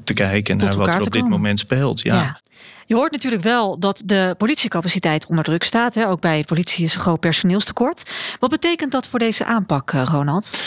te 0.04 0.12
kijken 0.12 0.58
Tot 0.58 0.68
naar 0.68 0.78
wat 0.78 0.94
er 0.94 1.00
op 1.00 1.12
dit 1.12 1.28
moment 1.28 1.58
speelt. 1.58 2.00
Ja. 2.02 2.40
Je 2.86 2.94
hoort 2.94 3.12
natuurlijk 3.12 3.42
wel 3.42 3.78
dat 3.78 4.02
de 4.04 4.34
politiecapaciteit 4.38 5.26
onder 5.26 5.44
druk 5.44 5.62
staat. 5.62 5.94
Hè? 5.94 6.08
Ook 6.08 6.20
bij 6.20 6.38
de 6.38 6.46
politie 6.46 6.84
is 6.84 6.94
een 6.94 7.00
groot 7.00 7.20
personeelstekort. 7.20 8.10
Wat 8.38 8.50
betekent 8.50 8.92
dat 8.92 9.06
voor 9.06 9.18
deze 9.18 9.44
aanpak, 9.44 9.92
eh, 9.92 10.02
Ronald? 10.04 10.62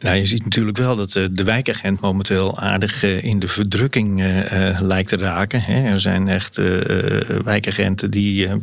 Nou, 0.00 0.16
je 0.16 0.26
ziet 0.26 0.44
natuurlijk 0.44 0.76
wel 0.78 0.96
dat 0.96 1.16
eh, 1.16 1.24
de 1.30 1.44
wijkagent 1.44 2.00
momenteel 2.00 2.58
aardig 2.58 3.02
eh, 3.02 3.22
in 3.22 3.38
de 3.38 3.48
verdrukking 3.48 4.20
eh, 4.20 4.68
eh, 4.70 4.80
lijkt 4.80 5.08
te 5.08 5.16
raken. 5.16 5.62
hè. 5.62 5.82
Er 5.82 6.00
zijn 6.00 6.28
echt 6.28 6.58
eh, 6.58 7.20
eh, 7.20 7.40
wijkagenten 7.44 8.10
die 8.10 8.46
eh, 8.46 8.54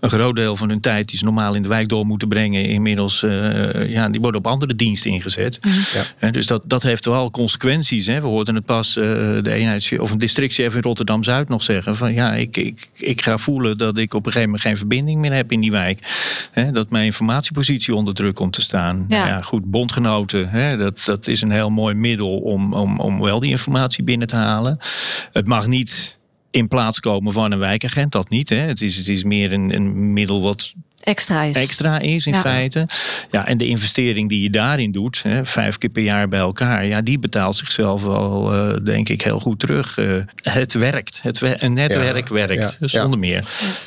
een 0.00 0.10
groot 0.10 0.36
deel 0.36 0.56
van 0.56 0.68
hun 0.68 0.80
tijd 0.80 1.08
die 1.08 1.18
ze 1.18 1.24
normaal 1.24 1.54
in 1.54 1.62
de 1.62 1.68
wijk 1.68 1.88
door 1.88 2.06
moeten 2.06 2.28
brengen, 2.28 2.68
inmiddels 2.68 3.22
eh, 3.22 3.90
ja, 3.90 4.08
die 4.08 4.20
worden 4.20 4.40
op 4.40 4.46
andere 4.46 4.74
diensten 4.74 5.10
ingezet. 5.10 5.58
Ja. 5.94 6.02
Hè, 6.16 6.30
dus 6.30 6.46
dat, 6.46 6.62
dat 6.66 6.82
heeft 6.82 7.04
wel 7.04 7.30
consequenties. 7.30 8.06
Hè. 8.06 8.20
We 8.20 8.26
hoorden 8.26 8.54
het 8.54 8.64
pas 8.64 8.96
eh, 8.96 9.02
de 9.42 9.52
eenheids 9.52 9.98
of 9.98 10.10
een 10.10 10.18
districtchef 10.18 10.74
in 10.74 10.82
Rotterdam 10.82 11.24
Zuid 11.24 11.48
nog 11.48 11.62
zeggen: 11.62 11.96
van 11.96 12.14
ja, 12.14 12.34
ik, 12.34 12.56
ik, 12.56 12.88
ik 12.94 13.22
ga 13.22 13.38
voelen 13.38 13.78
dat 13.78 13.98
ik 13.98 14.14
op 14.14 14.26
een 14.26 14.32
gegeven 14.32 14.50
moment 14.50 14.62
geen 14.68 14.76
verbinding 14.76 15.20
meer 15.20 15.32
heb 15.32 15.52
in 15.52 15.60
die 15.60 15.70
wijk. 15.70 15.98
Hè, 16.50 16.70
dat 16.72 16.90
mijn 16.90 17.04
informatiepositie 17.04 17.94
onder 17.94 18.14
druk 18.14 18.34
komt 18.34 18.52
te 18.52 18.60
staan. 18.60 19.04
Ja. 19.08 19.16
Nou 19.18 19.28
ja, 19.28 19.40
goed, 19.40 19.64
bondgenoten, 19.64 20.48
hè, 20.48 20.76
dat, 21.04 21.26
is 21.26 21.40
een 21.40 21.50
heel 21.50 21.70
mooi 21.70 21.94
middel 21.94 22.38
om, 22.38 22.74
om, 22.74 23.00
om 23.00 23.20
wel 23.20 23.40
die 23.40 23.50
informatie 23.50 24.04
binnen 24.04 24.28
te 24.28 24.36
halen. 24.36 24.78
Het 25.32 25.46
mag 25.46 25.66
niet 25.66 26.18
in 26.50 26.68
plaats 26.68 27.00
komen 27.00 27.32
van 27.32 27.52
een 27.52 27.58
wijkagent, 27.58 28.12
dat 28.12 28.28
niet. 28.28 28.48
Hè. 28.48 28.56
Het, 28.56 28.82
is, 28.82 28.96
het 28.96 29.08
is 29.08 29.24
meer 29.24 29.52
een, 29.52 29.74
een 29.74 30.12
middel 30.12 30.42
wat 30.42 30.72
Extra 31.02 31.42
is. 31.42 31.56
extra 31.56 31.98
is 31.98 32.26
in 32.26 32.32
Ja. 32.32 32.40
feite. 32.40 32.88
Ja, 33.30 33.46
en 33.46 33.58
de 33.58 33.66
investering 33.66 34.28
die 34.28 34.42
je 34.42 34.50
daarin 34.50 34.92
doet, 34.92 35.20
hè, 35.22 35.44
vijf 35.46 35.78
keer 35.78 35.90
per 35.90 36.02
jaar 36.02 36.28
bij 36.28 36.38
elkaar, 36.38 36.86
ja, 36.86 37.00
die 37.02 37.18
betaalt 37.18 37.56
zichzelf 37.56 38.02
wel, 38.02 38.52
eh, 38.52 38.84
denk 38.84 39.08
ik, 39.08 39.22
heel 39.22 39.40
goed 39.40 39.58
terug. 39.58 39.98
Eh, 39.98 40.06
het 40.42 40.72
werkt. 40.72 41.20
Het 41.22 41.38
wer- 41.38 41.62
een 41.62 41.72
netwerk 41.72 42.28
Ja, 42.28 42.34
werkt, 42.34 42.76
ja, 42.80 42.86
zonder 42.88 43.10
ja. 43.10 43.16
meer. 43.16 43.44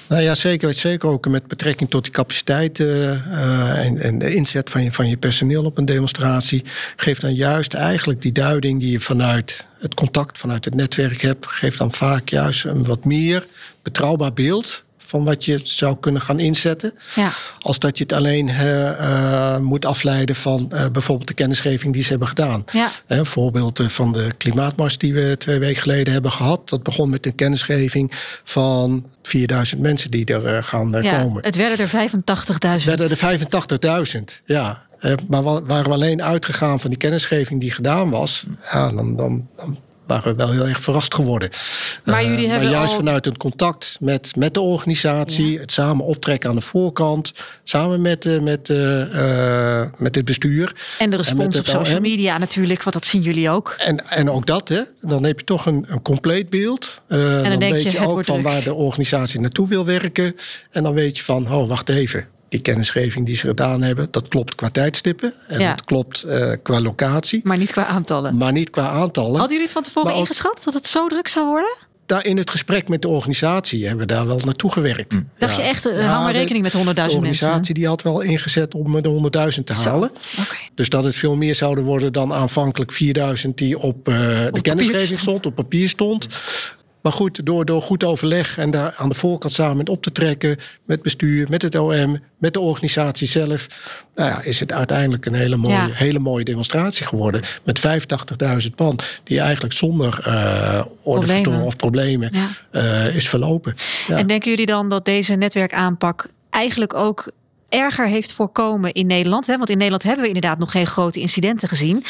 Nou 0.08 0.21
ja, 0.21 0.36
zeker, 0.36 0.73
zeker 0.73 1.10
ook 1.10 1.28
met 1.28 1.47
betrekking 1.47 1.89
tot 1.89 2.04
die 2.04 2.13
capaciteit 2.13 2.80
eh, 2.80 3.12
eh, 3.12 3.86
en, 3.86 4.01
en 4.01 4.17
de 4.17 4.36
inzet 4.36 4.69
van 4.69 4.84
je, 4.84 4.91
van 4.91 5.10
je 5.10 5.17
personeel 5.17 5.63
op 5.63 5.78
een 5.78 5.86
demonstratie. 5.86 6.63
Geeft 6.95 7.21
dan 7.21 7.34
juist 7.34 7.73
eigenlijk 7.73 8.21
die 8.21 8.32
duiding 8.32 8.80
die 8.80 8.91
je 8.91 8.99
vanuit 8.99 9.67
het 9.80 9.93
contact, 9.93 10.38
vanuit 10.39 10.65
het 10.65 10.75
netwerk 10.75 11.21
hebt. 11.21 11.47
Geeft 11.47 11.78
dan 11.78 11.93
vaak 11.93 12.30
juist 12.30 12.65
een 12.65 12.86
wat 12.86 13.06
meer 13.06 13.45
betrouwbaar 13.84 14.34
beeld 14.34 14.84
van 15.08 15.24
wat 15.24 15.46
je 15.46 15.60
zou 15.63 15.98
kunnen 16.00 16.22
gaan 16.22 16.39
inzetten. 16.39 16.94
Ja. 17.15 17.30
Als 17.60 17.80
dat 17.80 17.98
je 17.98 18.04
het 18.04 18.13
alleen 18.13 18.50
eh, 18.50 19.58
moet 19.58 19.86
afleiden 19.86 20.36
van 20.36 20.72
eh, 20.72 20.86
bijvoorbeeld 20.91 21.28
de 21.28 21.34
kennisgeving 21.34 21.94
die 21.94 22.04
ze 22.04 22.10
hebben 22.10 22.28
gedaan. 22.28 22.65
Ja. 22.72 22.89
Een 23.08 23.26
voorbeeld 23.26 23.82
van 23.88 24.12
de 24.12 24.28
klimaatmars 24.38 24.98
die 24.98 25.13
we 25.13 25.36
twee 25.38 25.60
weken 25.60 25.82
geleden 25.82 26.13
hebben 26.13 26.32
gehad. 26.32 26.70
Dat 26.70 26.84
begon 26.84 27.10
met 27.10 27.26
een 27.26 27.36
kennisgeving 27.36 28.12
van 28.44 29.06
4000 29.24 29.82
mensen 29.82 30.12
die 30.12 30.26
er 30.26 30.46
eh, 30.46 30.63
gaan 30.63 30.91
Ja, 31.02 31.22
komen. 31.22 31.44
het 31.46 31.56
werden 31.56 31.80
er 31.80 32.10
85.000. 32.10 32.86
werden 32.86 33.10
er 33.10 33.18
85.000, 34.08 34.41
ja. 34.46 34.84
Maar 35.28 35.44
wa- 35.44 35.62
waren 35.63 35.86
we 35.86 35.91
alleen 35.94 36.24
uitgegaan 36.24 36.80
van 36.80 36.89
die 36.89 37.00
kennisgeving 37.00 37.62
die 37.62 37.72
gedaan 37.72 38.10
was... 38.10 38.46
Ja, 38.72 38.89
dan, 38.89 39.15
dan, 39.15 39.48
dan 39.56 39.78
waren 40.08 40.32
we 40.32 40.36
wel 40.38 40.52
heel 40.52 40.68
erg 40.68 40.80
verrast 40.80 41.13
geworden. 41.15 41.50
Maar 42.04 42.22
Eh, 42.22 42.28
jullie 42.30 42.50
hebben 42.50 42.70
juist 42.70 42.89
al- 42.91 42.96
vanuit 42.96 43.26
het 43.26 43.38
contact 43.38 43.98
met, 44.00 44.36
met 44.36 44.54
de 44.54 44.62
organisatie... 44.62 45.60
het 45.60 45.72
samen 45.72 46.06
optrekken 46.06 46.50
aan 46.50 46.56
de 46.56 46.62
voorkant... 46.62 47.32
samen 47.63 48.02
met, 48.02 48.26
eh, 48.26 48.39
met, 48.39 48.70
eh, 48.70 49.82
eh, 49.82 49.88
met 49.98 50.15
het 50.15 50.26
bestuur... 50.26 50.76
En 51.00 51.10
de 51.10 51.15
respons 51.18 51.60
op 51.60 51.65
social 51.68 52.00
media 52.00 52.38
natuurlijk, 52.38 52.84
want 52.84 52.96
dat 52.96 53.06
zien 53.06 53.22
jullie 53.22 53.50
ook. 53.50 53.76
En, 53.78 54.10
en 54.10 54.30
ook 54.30 54.46
dat, 54.46 54.70
hè, 54.70 54.82
dan 55.02 55.24
heb 55.24 55.39
je 55.39 55.46
toch 55.46 55.65
een, 55.65 55.86
een 55.88 56.02
compleet 56.02 56.50
beeld. 56.50 57.02
Eh, 57.08 57.20
dan, 57.44 57.60
denk 57.60 57.74
weet 57.74 57.91
je, 57.91 58.00
ook 58.00 58.26
van 58.26 58.41
druk. 58.41 58.41
waar 58.48 58.63
de 58.63 58.74
organisatie 58.74 59.39
naartoe 59.39 59.68
wil 59.68 59.86
werken. 59.86 60.36
En 60.72 60.84
dan 60.84 60.94
weet 60.94 61.18
je 61.18 61.24
van, 61.24 61.54
oh, 61.54 61.68
wacht 61.68 61.89
even. 61.89 62.28
Die 62.56 62.63
kennisgeving 62.63 63.26
die 63.26 63.36
ze 63.36 63.48
gedaan 63.48 63.82
hebben, 63.82 64.08
dat 64.12 64.28
klopt 64.28 64.56
qua 64.56 64.70
tijdstippen. 64.70 65.34
En 65.48 65.60
Ja. 65.60 65.70
dat 65.70 65.86
klopt 65.86 66.24
eh, 66.24 66.52
qua 66.63 66.82
locatie. 66.82 67.41
Maar 67.44 67.58
niet 67.58 67.72
qua 67.72 67.86
aantallen. 67.86 68.38
Maar 68.38 68.52
niet 68.52 68.70
qua 68.70 68.88
aantallen. 68.89 69.30
Hadden 69.32 69.48
jullie 69.50 69.63
het 69.63 69.72
van 69.72 69.84
tevoren 69.84 70.13
ook- 70.13 70.20
ingeschat 70.20 70.62
dat 70.65 70.74
het 70.74 70.88
zo 70.88 71.08
druk 71.08 71.28
zou 71.28 71.46
worden? 71.46 71.76
Daar 72.06 72.26
in 72.26 72.38
het 72.38 72.50
gesprek 72.50 72.88
met 72.88 73.02
de 73.02 73.08
organisatie 73.08 73.88
hebben 73.88 74.08
we 74.08 74.13
daar 74.13 74.28
wel 74.28 74.39
naartoe 74.46 74.72
gewerkt. 74.72 75.15
Dacht 75.38 75.56
je 75.56 75.62
echt, 75.62 75.86
eh, 75.86 76.08
hou 76.08 76.24
maar 76.24 76.34
de- 76.34 76.39
rekening 76.39 76.63
met 76.63 76.74
100.000 76.74 77.22
De 77.22 77.28
mensen? 77.28 77.48
organisatie 77.48 77.74
die 77.74 77.88
had 77.88 78.02
wel 78.02 78.22
ingezet 78.22 78.74
om 78.76 79.02
de 79.02 79.08
100.000 79.10 79.65
te 79.68 79.74
halen. 79.74 80.10
Oké. 80.39 80.56
Dus 80.76 80.89
dat 80.89 81.04
het 81.04 81.15
veel 81.15 81.36
meer 81.36 81.56
zouden 81.56 81.84
worden 81.84 82.13
dan 82.13 82.34
aanvankelijk 82.34 82.91
4000 82.91 83.58
die 83.58 83.80
op 83.80 84.08
eh, 84.08 84.13
de 84.13 84.22
papiertje 84.22 84.62
kennisgeving 84.62 85.08
stond. 85.08 85.20
stond, 85.22 85.46
op 85.46 85.56
papier 85.56 85.89
stond. 85.89 86.28
Maar 87.06 87.13
goed, 87.13 87.46
door, 87.46 87.65
door 87.65 87.82
goed 87.82 88.04
overleg 88.04 88.58
en 88.58 88.72
daar 88.72 88.94
aan 88.98 89.10
de 89.10 89.15
voorkant 89.15 89.54
samen 89.54 89.88
op 89.88 90.02
te 90.04 90.12
trekken 90.12 90.58
met 90.86 91.02
bestuur, 91.02 91.50
met 91.50 91.62
het 91.62 91.76
OM, 91.76 92.20
met 92.38 92.54
de 92.54 92.60
organisatie 92.60 93.28
zelf, 93.28 93.68
nou 94.15 94.30
ja, 94.30 94.41
is 94.41 94.60
het 94.60 94.72
uiteindelijk 94.72 95.26
een 95.26 95.34
hele 95.34 95.56
mooie, 95.56 95.74
Ja. 95.76 95.88
hele 95.91 96.20
mooie 96.20 96.44
demonstratie 96.44 97.06
geworden. 97.06 97.41
Met 97.63 97.80
85.000 97.80 98.76
man, 98.76 99.00
die 99.24 99.39
eigenlijk 99.39 99.74
zonder 99.74 100.20
ordeverstoring 101.04 101.63
of 101.63 101.76
problemen 101.76 102.30
Ja. 102.34 102.48
eh, 102.72 103.15
is 103.15 103.30
verlopen. 103.30 103.76
Ja. 104.08 104.18
En 104.18 104.28
denken 104.28 104.50
jullie 104.50 104.65
dan 104.65 104.89
dat 104.89 105.06
deze 105.06 105.34
netwerkaanpak 105.34 106.28
eigenlijk 106.50 106.94
ook 106.94 107.32
erger 107.69 108.08
heeft 108.08 108.34
voorkomen 108.34 108.93
in 108.93 109.08
Nederland? 109.08 109.47
Hè? 109.47 109.58
Want 109.58 109.69
in 109.69 109.75
Nederland 109.75 110.04
hebben 110.04 110.21
we 110.21 110.28
inderdaad 110.28 110.60
nog 110.60 110.71
geen 110.71 110.88
grote 110.88 111.19
incidenten 111.19 111.67
gezien. 111.67 112.04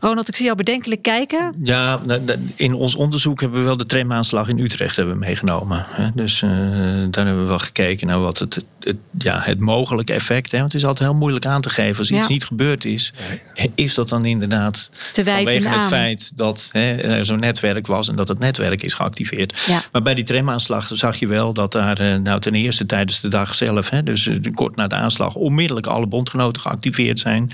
Ronald, 0.00 0.28
ik 0.28 0.36
zie 0.36 0.44
jou 0.44 0.56
bedenkelijk 0.56 1.02
kijken. 1.02 1.54
Ja, 1.62 2.00
nou, 2.04 2.20
in 2.54 2.74
ons 2.74 2.94
onderzoek 2.94 3.40
hebben 3.40 3.58
we 3.58 3.64
wel 3.64 3.76
de 3.76 3.86
tramaanslag 3.86 4.48
in 4.48 4.58
Utrecht 4.58 4.96
hebben 4.96 5.18
meegenomen. 5.18 5.84
hè. 5.88 6.10
Dus 6.14 6.42
eh, 6.42 6.50
daar 7.10 7.26
hebben 7.26 7.42
we 7.42 7.48
wel 7.48 7.58
gekeken 7.58 8.06
naar 8.06 8.20
wat 8.20 8.38
het, 8.38 8.64
het, 8.80 8.96
ja, 9.18 9.40
het 9.42 9.60
mogelijke 9.60 10.12
effect 10.12 10.52
is. 10.52 10.58
Want 10.58 10.72
het 10.72 10.80
is 10.82 10.86
altijd 10.88 11.08
heel 11.08 11.18
moeilijk 11.18 11.46
aan 11.46 11.60
te 11.60 11.70
geven. 11.70 11.98
Als 11.98 12.10
iets 12.10 12.26
Ja. 12.26 12.32
niet 12.32 12.44
gebeurd 12.44 12.84
is, 12.84 13.12
is 13.74 13.94
dat 13.94 14.08
dan 14.08 14.24
inderdaad 14.24 14.90
Te 15.12 15.22
wijten 15.22 15.44
vanwege 15.52 15.68
het 15.74 15.82
aan. 15.82 15.88
feit 15.88 16.32
dat 16.36 16.68
hè, 16.72 16.96
er 16.96 17.24
zo'n 17.24 17.38
netwerk 17.38 17.86
was 17.86 18.08
en 18.08 18.16
dat 18.16 18.28
het 18.28 18.38
netwerk 18.38 18.82
is 18.82 18.94
geactiveerd. 18.94 19.62
Ja. 19.66 19.82
Maar 19.92 20.02
bij 20.02 20.14
die 20.14 20.24
tramaanslag 20.24 20.90
zag 20.92 21.16
je 21.16 21.26
wel 21.26 21.52
dat 21.52 21.72
daar 21.72 21.98
eh, 21.98 22.16
nou, 22.16 22.40
ten 22.40 22.54
eerste 22.54 22.86
tijdens 22.86 23.20
de 23.20 23.28
dag 23.28 23.54
zelf, 23.54 23.90
hè, 23.90 24.02
dus 24.02 24.26
eh, 24.26 24.36
kort 24.54 24.76
na 24.76 24.86
de 24.86 24.94
aanslag, 24.94 25.34
onmiddellijk 25.34 25.86
alle 25.86 26.06
bondgenoten 26.06 26.62
geactiveerd 26.62 27.18
zijn. 27.18 27.50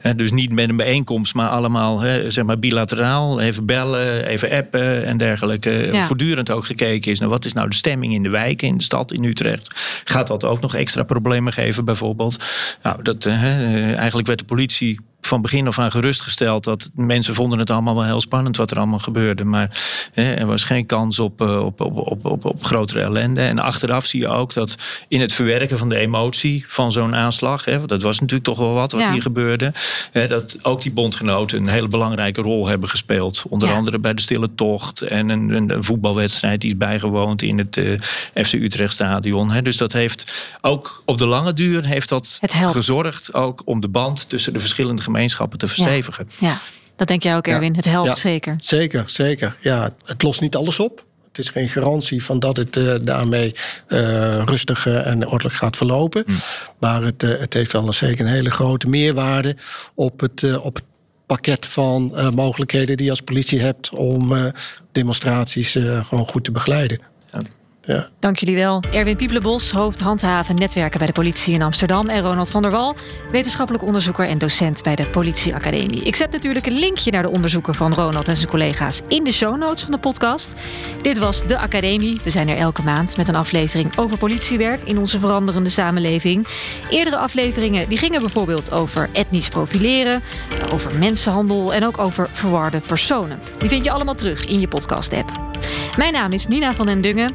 Hè, 0.00 0.14
dus 0.14 0.30
niet 0.30 0.52
met 0.52 0.68
een 0.68 0.76
bijeenkomst, 0.76 1.34
maar 1.34 1.48
allemaal 1.48 2.00
hè, 2.00 2.30
zeg 2.30 2.44
maar 2.44 2.58
bilateraal. 2.58 3.40
Even 3.40 3.66
bellen, 3.66 4.26
even 4.26 4.50
appen 4.50 5.04
en 5.04 5.16
dergelijke. 5.16 5.88
Ja. 5.92 6.02
Voortdurend 6.06 6.50
ook 6.50 6.66
gekeken 6.66 7.10
is 7.10 7.18
naar 7.18 7.28
wat 7.28 7.44
is 7.44 7.52
nou 7.52 7.68
de 7.68 7.74
stemming 7.76 8.14
in 8.14 8.22
de 8.22 8.28
wijken, 8.28 8.68
in 8.68 8.76
de 8.76 8.82
stad 8.82 9.12
in 9.12 9.24
Utrecht. 9.24 9.70
Gaat 10.04 10.26
dat 10.26 10.44
ook 10.44 10.60
nog 10.60 10.67
extra 10.74 11.02
problemen 11.02 11.52
geven 11.52 11.84
bijvoorbeeld? 11.84 12.44
Nou, 12.82 13.02
dat, 13.02 13.26
eh, 13.26 13.40
hè, 13.40 13.92
eigenlijk 13.94 14.26
werd 14.26 14.38
de 14.38 14.44
politie 14.44 15.00
van 15.20 15.42
begin 15.42 15.66
af 15.66 15.78
aan 15.78 15.90
gerustgesteld 15.90 16.64
dat 16.64 16.90
mensen 16.94 17.34
vonden 17.34 17.58
het 17.58 17.70
allemaal 17.70 17.94
wel 17.94 18.04
heel 18.04 18.20
spannend 18.20 18.56
wat 18.56 18.70
er 18.70 18.76
allemaal 18.76 18.98
gebeurde. 18.98 19.44
Maar 19.44 19.80
hè, 20.12 20.32
er 20.34 20.46
was 20.46 20.64
geen 20.64 20.86
kans 20.86 21.18
op, 21.18 21.40
eh, 21.40 21.64
op, 21.64 21.80
op, 21.80 21.96
op, 21.96 22.24
op, 22.24 22.44
op 22.44 22.64
grotere 22.64 23.00
ellende. 23.00 23.40
En 23.40 23.58
achteraf 23.58 24.06
zie 24.06 24.20
je 24.20 24.28
ook 24.28 24.52
dat 24.52 24.76
in 25.08 25.20
het 25.20 25.32
verwerken 25.32 25.78
van 25.78 25.88
de 25.88 25.96
emotie 25.96 26.64
van 26.68 26.92
zo'n 26.92 27.14
aanslag, 27.14 27.64
hè, 27.64 27.76
want 27.76 27.88
dat 27.88 28.02
was 28.02 28.18
natuurlijk 28.18 28.48
toch 28.48 28.58
wel 28.58 28.72
wat 28.72 28.92
wat 28.92 29.00
Ja. 29.00 29.12
hier 29.12 29.22
gebeurde, 29.22 29.72
hè, 30.12 30.26
dat 30.26 30.56
ook 30.62 30.82
die 30.82 30.92
bondgenoten 30.92 31.58
een 31.58 31.68
hele 31.68 31.88
belangrijke 31.88 32.40
rol 32.40 32.66
hebben 32.66 32.88
gespeeld. 32.88 33.42
Onder 33.48 33.68
Ja. 33.68 33.74
andere 33.74 33.98
bij 33.98 34.14
de 34.14 34.20
Stille 34.20 34.54
Tocht 34.54 35.02
en 35.02 35.28
een, 35.28 35.48
een, 35.50 35.70
een 35.70 35.84
voetbalwedstrijd 35.84 36.60
die 36.60 36.70
is 36.70 36.76
bijgewoond 36.76 37.42
in 37.42 37.58
het 37.58 37.76
eh, 37.76 38.00
FC 38.44 38.52
Utrecht 38.52 38.92
Stadion. 38.92 39.50
Hè. 39.50 39.62
Dus 39.62 39.76
dat 39.76 39.92
heeft 39.92 40.48
ook 40.60 41.02
op 41.04 41.18
de 41.18 41.26
lange 41.26 41.52
duur 41.52 41.84
heeft 41.84 42.08
dat 42.08 42.38
gezorgd 42.52 43.34
ook 43.34 43.62
om 43.64 43.80
de 43.80 43.88
band 43.88 44.28
tussen 44.28 44.52
de 44.52 44.58
verschillende 44.60 45.02
gemeenschappen 45.12 45.58
te 45.58 45.68
verstevigen. 45.68 46.28
Ja, 46.38 46.60
dat 46.96 47.08
denk 47.08 47.22
jij 47.22 47.36
ook, 47.36 47.46
Ja. 47.46 47.52
Erwin. 47.52 47.76
Het 47.76 47.84
helpt 47.84 48.08
Ja. 48.08 48.14
zeker. 48.14 48.54
Zeker, 48.58 49.02
zeker. 49.06 49.56
Ja, 49.60 49.90
het 50.04 50.22
lost 50.22 50.40
niet 50.40 50.56
alles 50.56 50.78
op. 50.78 51.06
Het 51.28 51.38
is 51.38 51.48
geen 51.52 51.68
garantie 51.68 52.24
van 52.24 52.38
dat 52.38 52.56
het 52.56 52.76
eh, 52.76 52.94
daarmee 53.02 53.54
eh, 53.86 54.42
rustig 54.44 54.86
eh, 54.86 55.06
en 55.06 55.26
ordelijk 55.28 55.54
gaat 55.54 55.76
verlopen. 55.76 56.24
Maar 56.78 57.02
het, 57.02 57.22
eh, 57.22 57.38
het 57.38 57.54
heeft 57.54 57.72
wel 57.72 57.86
een, 57.86 57.94
zeker 57.94 58.24
een 58.26 58.32
hele 58.32 58.50
grote 58.50 58.88
meerwaarde 58.88 59.56
op 59.94 60.20
het, 60.20 60.42
eh, 60.42 60.64
op 60.64 60.74
het 60.74 60.84
pakket 61.26 61.66
van 61.66 62.16
eh, 62.16 62.30
mogelijkheden 62.30 62.96
die 62.96 63.04
je 63.04 63.10
als 63.10 63.20
politie 63.20 63.60
hebt 63.60 63.90
om 63.90 64.32
eh, 64.36 64.44
demonstraties 64.92 65.74
eh, 65.74 66.04
gewoon 66.06 66.26
goed 66.28 66.44
te 66.44 66.50
begeleiden. 66.50 66.98
Ja. 67.88 68.08
Dank 68.20 68.38
jullie 68.38 68.56
wel. 68.56 68.82
Erwin 68.92 69.16
Piepelenbos, 69.16 69.70
hoofd 69.70 70.00
handhaven 70.00 70.54
netwerken 70.54 70.98
bij 70.98 71.06
de 71.06 71.12
politie 71.12 71.54
in 71.54 71.62
Amsterdam. 71.62 72.08
En 72.08 72.22
Ronald 72.22 72.50
van 72.50 72.62
der 72.62 72.70
Wal, 72.70 72.96
wetenschappelijk 73.32 73.84
onderzoeker 73.84 74.28
en 74.28 74.38
docent 74.38 74.82
bij 74.82 74.94
de 74.94 75.06
Politieacademie. 75.06 76.02
Ik 76.02 76.16
zet 76.16 76.30
natuurlijk 76.30 76.66
een 76.66 76.78
linkje 76.78 77.10
naar 77.10 77.22
de 77.22 77.30
onderzoeken 77.30 77.74
van 77.74 77.94
Ronald 77.94 78.28
en 78.28 78.36
zijn 78.36 78.48
collega's 78.48 79.02
in 79.08 79.24
de 79.24 79.32
show 79.32 79.56
notes 79.56 79.82
van 79.82 79.92
de 79.92 79.98
podcast. 79.98 80.54
Dit 81.02 81.18
was 81.18 81.46
de 81.46 81.58
Academie. 81.58 82.20
We 82.24 82.30
zijn 82.30 82.48
er 82.48 82.56
elke 82.56 82.82
maand 82.82 83.16
met 83.16 83.28
een 83.28 83.36
aflevering 83.36 83.98
over 83.98 84.18
politiewerk 84.18 84.82
in 84.82 84.98
onze 84.98 85.18
veranderende 85.18 85.70
samenleving. 85.70 86.46
Eerdere 86.90 87.16
afleveringen 87.16 87.88
die 87.88 87.98
gingen 87.98 88.20
bijvoorbeeld 88.20 88.70
over 88.70 89.08
etnisch 89.12 89.48
profileren, 89.48 90.22
over 90.72 90.98
mensenhandel 90.98 91.74
en 91.74 91.86
ook 91.86 91.98
over 91.98 92.28
verwarde 92.32 92.80
personen. 92.80 93.40
Die 93.58 93.68
vind 93.68 93.84
je 93.84 93.90
allemaal 93.90 94.14
terug 94.14 94.46
in 94.46 94.60
je 94.60 94.68
podcast-app. 94.68 95.46
Mijn 95.96 96.12
naam 96.12 96.32
is 96.32 96.46
Nina 96.46 96.74
van 96.74 96.86
den 96.86 97.00
Dungen. 97.00 97.34